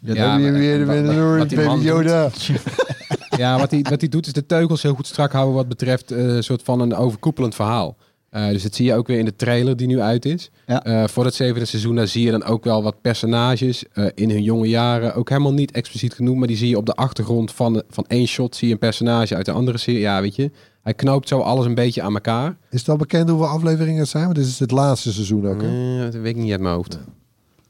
[0.00, 1.84] Ja, Ja, dan weer, maar- weer de wat- wat- Mandalorian, Baby.
[1.84, 2.30] Yoda.
[3.42, 6.10] ja wat, hij, wat hij doet is de teugels heel goed strak houden wat betreft
[6.10, 7.96] eh, een soort van een overkoepelend verhaal.
[8.32, 10.50] Eh, dus dat zie je ook weer in de trailer die nu uit is.
[10.66, 10.84] Ja.
[10.84, 14.30] Eh, voor het zevende seizoen daar zie je dan ook wel wat personages eh, in
[14.30, 15.14] hun jonge jaren.
[15.14, 18.26] Ook helemaal niet expliciet genoemd, maar die zie je op de achtergrond van, van één
[18.26, 18.56] shot.
[18.56, 20.00] Zie je een personage uit de andere serie.
[20.00, 20.50] Ja, weet je.
[20.82, 22.56] Hij knoopt zo alles een beetje aan elkaar.
[22.70, 24.24] Is het al bekend hoeveel afleveringen het zijn?
[24.24, 25.62] Want dit is het laatste seizoen ook.
[25.62, 25.98] Hè?
[26.10, 26.98] Dat weet ik niet uit mijn hoofd.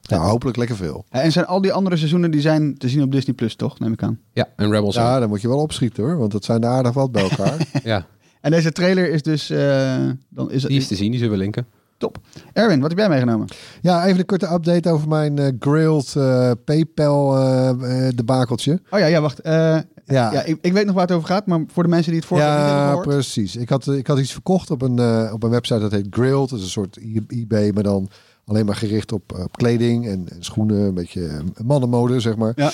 [0.09, 1.05] Nou, hopelijk lekker veel.
[1.11, 3.79] En zijn al die andere seizoenen die zijn te zien op Disney Plus, toch?
[3.79, 4.19] Neem ik aan.
[4.33, 6.19] Ja, en Rebels Ja, dan moet je wel opschieten hoor.
[6.19, 7.57] Want dat zijn er aardig wat bij elkaar.
[7.85, 8.07] Ja,
[8.43, 9.51] En deze trailer is dus...
[9.51, 9.97] eh,
[10.29, 11.11] dan is, die is te zien.
[11.11, 11.67] Die zullen we linken.
[11.97, 12.19] top.
[12.53, 13.47] Erwin, wat heb jij meegenomen?
[13.81, 18.81] ja, even een korte update over mijn eh, grilled eh, PayPal eh eh, debakeltje.
[18.91, 19.41] Oh ja, ja, wacht.
[19.41, 22.11] Eh, Ja, ja, ik, ik weet nog waar het over gaat, maar voor de mensen
[22.11, 23.09] die het vorige keer niet hebben Ja, gehoord.
[23.09, 23.57] precies.
[23.57, 26.49] Ik had, ik had iets verkocht op een, eh, op een website dat heet Grilled.
[26.49, 28.09] Dat is een soort I- eBay, maar dan
[28.45, 30.81] alleen maar gericht op, op kleding en, en schoenen.
[30.81, 32.53] Een beetje eh, mannenmode, zeg maar.
[32.57, 32.73] Ja.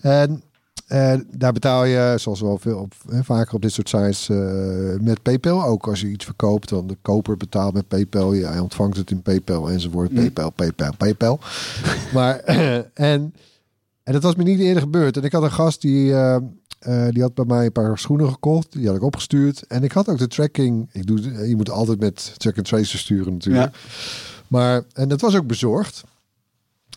[0.00, 0.42] En
[0.88, 4.36] eh, daar betaal je, zoals wel veel op, eh, vaker op dit soort sites, eh,
[5.00, 5.64] met PayPal.
[5.64, 8.32] Ook als je iets verkoopt, dan de koper betaalt met PayPal.
[8.32, 10.10] Ja, hij ontvangt het in PayPal enzovoort.
[10.10, 10.16] Mm.
[10.16, 11.40] PayPal, PayPal, PayPal.
[12.14, 12.36] maar,
[13.10, 13.34] en,
[14.02, 15.16] en dat was me niet eerder gebeurd.
[15.16, 16.12] En ik had een gast die...
[16.12, 16.36] eh,
[16.78, 18.72] eh, die had bij mij een paar schoenen gekocht.
[18.72, 19.66] Die had ik opgestuurd.
[19.66, 20.88] En ik had ook de tracking.
[20.92, 23.76] Ik doe, je moet altijd met track and trace sturen natuurlijk.
[24.46, 26.04] Maar, en dat was ook bezorgd.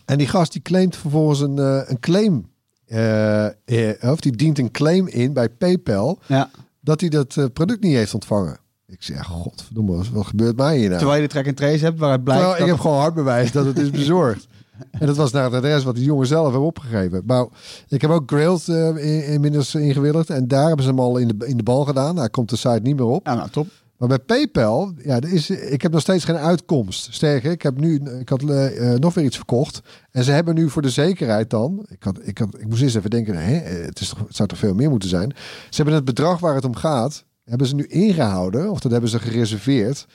[0.05, 1.57] En die gast die claimt vervolgens een,
[1.89, 2.50] een claim.
[2.91, 3.45] Eh,
[3.89, 6.19] eh, of die dient een claim in bij PayPal.
[6.27, 6.49] Ja.
[6.81, 8.57] Dat hij dat eh, product niet heeft ontvangen.
[8.87, 10.97] Ik zeg, godverdomme, wat gebeurt mij hier nou?
[10.97, 13.51] Terwijl je de track and trace hebt, waaruit blijkt Terwijl ik heb gewoon hard bewijs
[13.51, 14.47] dat het is bezorgd.
[14.91, 17.23] en dat was naar het adres wat die jongen zelf heeft opgegeven.
[17.25, 17.45] Maar
[17.87, 20.29] ik heb ook Grailed eh, in- inmiddels ingewilligd.
[20.29, 22.17] En daar hebben ze hem al in de, in de bal gedaan.
[22.17, 23.27] Hij komt de site niet meer op.
[23.27, 23.67] Ja, nou, top.
[24.01, 27.13] Maar bij PayPal, ja, er is, ik heb nog steeds geen uitkomst.
[27.13, 29.81] Sterker, ik heb nu, ik had eh, eh, nog weer iets verkocht.
[30.11, 32.95] En ze hebben nu voor de zekerheid dan, ik, had, ik, had, ik moest eens
[32.95, 35.33] even denken, hè, het, is toch, het zou toch veel meer moeten zijn.
[35.69, 39.09] Ze hebben het bedrag waar het om gaat, hebben ze nu ingehouden, of dat hebben
[39.09, 40.05] ze gereserveerd,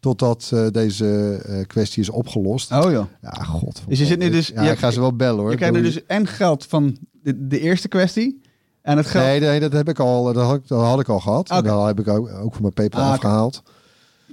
[0.00, 2.72] totdat eh, deze kwestie is opgelost.
[2.72, 3.06] Oh joh.
[3.20, 3.82] Ja, god.
[3.88, 5.50] Dus je zit nu dus- Ja, ik ga ze wel bellen hoor.
[5.50, 8.40] Je krijgt nu dus en geld van de, de eerste kwestie
[8.82, 9.24] en het geld...
[9.24, 11.50] Nee, nee, dat heb ik al, dat had ik, dat had ik al gehad.
[11.50, 13.62] En dat heb ik ook, ook van mijn PayPal Ah, afgehaald.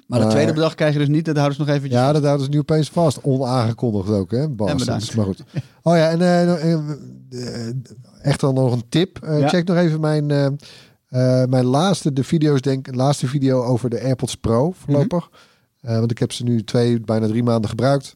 [0.08, 2.00] maar maar- tweede bedrag krijg je dus niet, dat houden ze nog eventjes...
[2.02, 3.22] Ja, dat houden ze nu opeens vast.
[3.22, 4.42] Onaangekondigd ook, hè?
[4.42, 4.74] En Bas.
[4.76, 5.16] bedankt.
[5.16, 5.44] Maar goed.
[5.84, 7.68] Oh ja, en eh,
[8.22, 9.20] echt dan nog een tip.
[9.24, 9.48] Ja.
[9.48, 10.26] Check nog even mijn,
[11.50, 15.30] mijn laatste, de video's, denk laatste video over de AirPods Pro voorlopig.
[15.82, 18.14] Eh, want ik heb ze nu twee, bijna drie maanden gebruikt.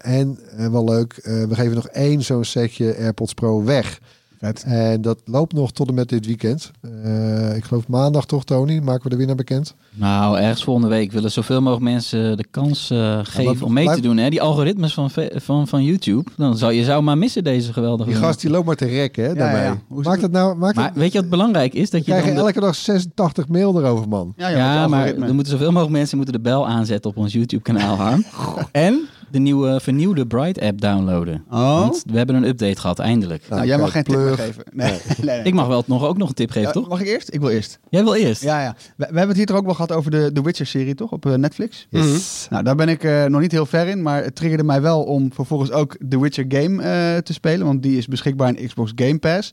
[0.00, 0.38] En
[0.70, 4.00] wel leuk, we geven nog één zo'n setje AirPods Pro weg.
[4.42, 4.62] Vet.
[4.66, 6.70] En dat loopt nog tot en met dit weekend.
[7.04, 8.78] Eh, ik geloof maandag toch, Tony?
[8.78, 9.74] Maken we de winnaar bekend?
[9.90, 13.98] Nou, ergens volgende week willen zoveel mogelijk mensen de kans eh, geven om mee blijf-
[14.00, 14.16] te doen.
[14.16, 14.30] Hè?
[14.30, 16.30] Die algoritmes van, van, van YouTube.
[16.36, 19.22] Dan zou je zou maar missen deze geweldige Die gast die loopt maar te rekken,
[19.24, 19.28] hè?
[19.28, 19.62] ja, daarmee.
[19.62, 19.78] ja.
[19.88, 20.56] Hoe is Maakt het- nou...
[20.56, 21.90] Maakt Maar het, weet je wat belangrijk is?
[21.90, 24.32] Dat we je dan krijgen de- elke dag 86 mail erover, man.
[24.36, 27.96] Ja, maar er moeten zoveel mogelijk mensen moeten de bel aanzetten op ons YouTube kanaal,
[27.96, 28.24] Harm.
[28.72, 29.00] en
[29.32, 31.44] de nieuwe vernieuwde Bright-app downloaden.
[31.50, 31.80] Oh.
[31.80, 33.48] Want we hebben een update gehad, eindelijk.
[33.48, 34.64] Nou, jij mag geen tip geven.
[34.72, 34.90] Nee,
[35.22, 35.42] nee, nee.
[35.42, 36.88] Ik mag wel nog, ook nog een tip geven, Ja, toch?
[36.88, 37.34] Mag ik eerst?
[37.34, 37.78] Ik wil eerst.
[37.88, 38.42] Jij wil eerst?
[38.42, 38.76] Ja, ja.
[38.76, 41.12] We, we hebben het hier toch ook wel gehad over de, de Witcher-serie, toch?
[41.12, 41.86] Op eh, Netflix.
[41.90, 42.46] Yes.
[42.50, 45.02] Nou, daar ben ik eh, nog niet heel ver in, maar het triggerde mij wel
[45.02, 48.92] om vervolgens ook The Witcher game eh, te spelen, want die is beschikbaar in Xbox
[48.94, 49.52] Game Pass.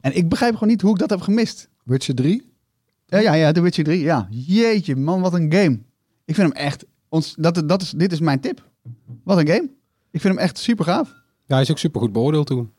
[0.00, 1.68] En ik begrijp gewoon niet hoe ik dat heb gemist.
[1.84, 2.50] Witcher 3?
[3.06, 4.26] Ja, ja, ja, The Witcher 3, ja.
[4.30, 5.78] Jeetje, man, wat een game.
[6.24, 8.70] Ik vind hem echt, ons, dat, dat is, dit is mijn tip.
[9.24, 9.68] Wat een game.
[10.10, 11.08] Ik vind hem echt super gaaf.
[11.46, 12.70] Ja, hij is ook super goed beoordeeld toen.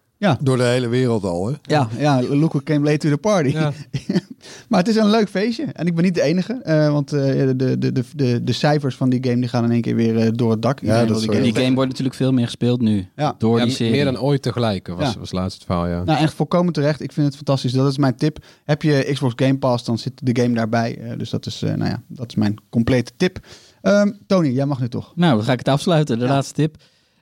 [0.42, 1.54] Door de hele wereld al, hè?
[1.62, 3.50] Ja, ja, look who came late to the party.
[3.50, 3.72] Ja.
[4.70, 5.64] maar het is een leuk feestje.
[5.64, 6.54] En ik ben niet de enige.
[6.54, 9.72] eh, want eh, de, de, de, de, de cijfers van die game die gaan in
[9.72, 10.82] één keer weer eh, door het dak.
[10.82, 11.42] Iedereen dat die zo.
[11.42, 13.08] Die game wordt natuurlijk veel meer gespeeld nu.
[13.16, 13.36] Ja.
[13.38, 13.92] Door Ja, die serie.
[13.94, 15.20] meer dan ooit tegelijk was, Ja.
[15.20, 16.04] was laatst het verhaal, ja.
[16.04, 17.02] Nou, echt volkomen terecht.
[17.02, 17.72] Ik vind het fantastisch.
[17.72, 18.38] Dat is mijn tip.
[18.64, 20.98] Heb je Xbox Game Pass, dan zit de game daarbij.
[20.98, 23.40] Eh, dus dat is, eh, nou ja, dat is mijn complete tip.
[23.84, 25.12] Ehm, Tony, jij mag nu toch.
[25.16, 26.20] Nou, dan ga ik het afsluiten.
[26.20, 26.32] De Ja.
[26.32, 26.76] laatste tip.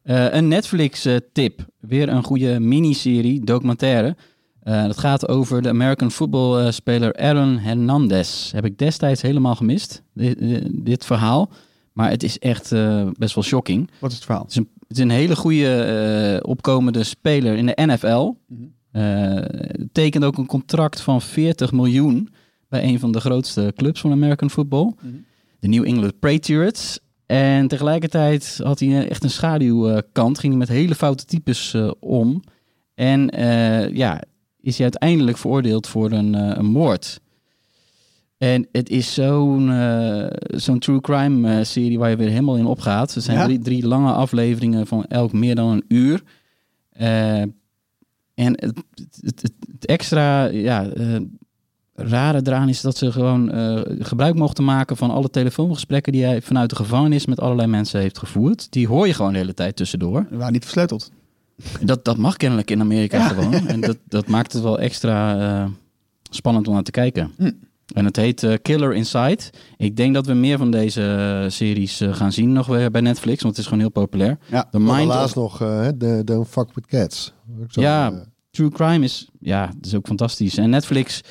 [0.03, 1.65] Eh, een Netflix-tip.
[1.79, 4.15] Weer een goede miniserie, documentaire.
[4.63, 8.51] Eh dat gaat over de American football-speler Aaron Hernandez.
[8.51, 10.37] Heb ik destijds helemaal gemist, dit,
[10.85, 11.49] dit verhaal.
[11.93, 13.89] Maar het is echt eh, best wel shocking.
[13.99, 14.43] Wat is het verhaal?
[14.43, 18.31] Het is een, het is een hele goede opkomende speler in de NFL.
[18.47, 18.61] Mhm.
[19.91, 22.29] Tekent ook een contract van 40 miljoen
[22.69, 24.93] bij een van de grootste clubs van American football.
[25.01, 25.13] Mhm.
[25.61, 26.99] De New England Patriots.
[27.25, 30.39] En tegelijkertijd had hij echt een schaduwkant.
[30.39, 32.41] Ging hij met hele foute types eh, om.
[32.95, 34.21] En eh, ja,
[34.61, 37.19] is hij uiteindelijk veroordeeld voor een, eh, een moord.
[38.37, 42.65] En het is zo'n eh, zo'n true crime eh, serie waar je weer helemaal in
[42.65, 43.15] opgaat.
[43.15, 43.45] Er zijn Ja?
[43.45, 46.23] drie, drie lange afleveringen van elk meer dan een uur.
[46.89, 47.51] Eh, en
[48.35, 51.15] het, het, het, het extra ja, eh,
[51.95, 56.41] rare eraan is dat ze gewoon eh, gebruik mochten maken van alle telefoongesprekken die hij
[56.41, 58.71] vanuit de gevangenis met allerlei mensen heeft gevoerd.
[58.71, 60.25] Die hoor je gewoon de hele tijd tussendoor.
[60.29, 61.11] We waren niet versleuteld.
[61.81, 63.53] Dat, dat mag kennelijk in Amerika gewoon.
[63.67, 65.69] En dat, dat maakt het wel extra eh,
[66.29, 67.31] spannend om naar te kijken.
[67.37, 67.51] Hm.
[67.93, 69.39] En het heet eh, Killer Inside.
[69.77, 73.55] Ik denk dat we meer van deze series gaan zien nog weer bij Netflix, want
[73.55, 74.37] het is gewoon heel populair.
[74.49, 74.67] Ja.
[74.71, 77.33] The Mind laatst of nog de Don't Fuck With Cats.
[77.61, 78.29] Ook zo, Ja.
[78.51, 80.57] True Crime is, ja, dat is ook fantastisch.
[80.57, 81.21] En Netflix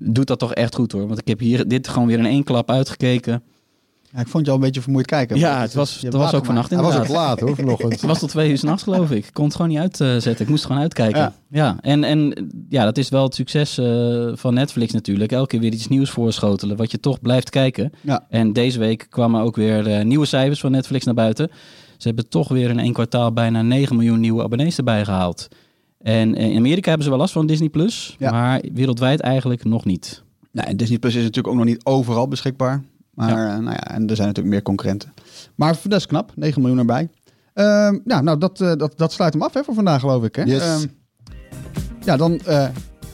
[0.00, 1.06] doet dat toch echt goed hoor.
[1.06, 3.42] Want ik heb hier dit gewoon weer in één klap uitgekeken.
[4.12, 5.38] Ja, ik vond je al een beetje vermoeid kijken.
[5.38, 7.26] Ja, het was, het was ook vannacht Hij was ook inderdaad.
[7.26, 7.92] laat hoor, vanochtend.
[7.92, 9.26] Het was tot twee uur s'nachts geloof ik.
[9.26, 10.40] Ik kon het gewoon niet uitzetten.
[10.40, 11.20] Ik moest gewoon uitkijken.
[11.20, 11.32] Ja.
[11.50, 15.32] Ja, En, en ja, dat is wel het succes eh, van Netflix natuurlijk.
[15.32, 17.92] Elke keer weer iets nieuws voorschotelen, wat je toch blijft kijken.
[18.00, 18.26] Ja.
[18.28, 21.50] En deze week kwamen ook weer eh, nieuwe cijfers van Netflix naar buiten.
[21.96, 25.48] Ze hebben toch weer in één kwartaal bijna 9 miljoen nieuwe abonnees erbij gehaald.
[26.00, 28.30] En eh, in Amerika hebben ze wel last van Disney+, Plus, Ja.
[28.30, 30.22] maar wereldwijd eigenlijk nog niet.
[30.52, 32.82] Nee, en Disney Plus is natuurlijk ook nog niet overal beschikbaar.
[33.14, 35.12] Maar eh, nou ja, en er zijn natuurlijk meer concurrenten.
[35.54, 37.08] Maar dat is knap, 9 miljoen erbij.
[37.54, 40.36] Ehm, ja, nou, dat, eh, dat, dat sluit hem af hè, voor vandaag, geloof ik.
[40.36, 40.42] Hè?
[40.42, 40.62] Yes.
[40.62, 40.86] Ehm,
[42.04, 42.68] ja, dan eh,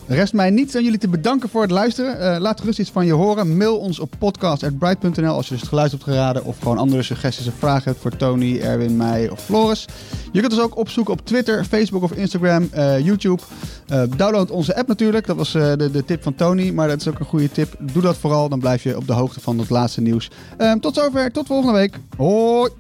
[0.07, 2.21] rest mij niets aan jullie te bedanken voor het luisteren.
[2.21, 3.57] Eh, laat gerust iets van je horen.
[3.57, 6.45] Mail ons op podcast.bright.nl als je dus het geluid hebt geraden.
[6.45, 9.87] Of gewoon andere suggesties of vragen hebt voor Tony, Erwin, mij of Floris.
[10.33, 13.43] Je kunt ons ook opzoeken op Twitter, Facebook of Instagram, eh, YouTube.
[13.87, 15.27] Eh, download onze app natuurlijk.
[15.27, 16.71] Dat was de, de tip van Tony.
[16.71, 17.75] Maar dat is ook een goede tip.
[17.75, 18.49] Ehm, Doe dat vooral.
[18.49, 20.31] Dan blijf je op de hoogte van het laatste nieuws.
[20.57, 21.33] Eh, tot zover.
[21.33, 21.99] Tot volgende week.
[22.17, 22.71] Hoi.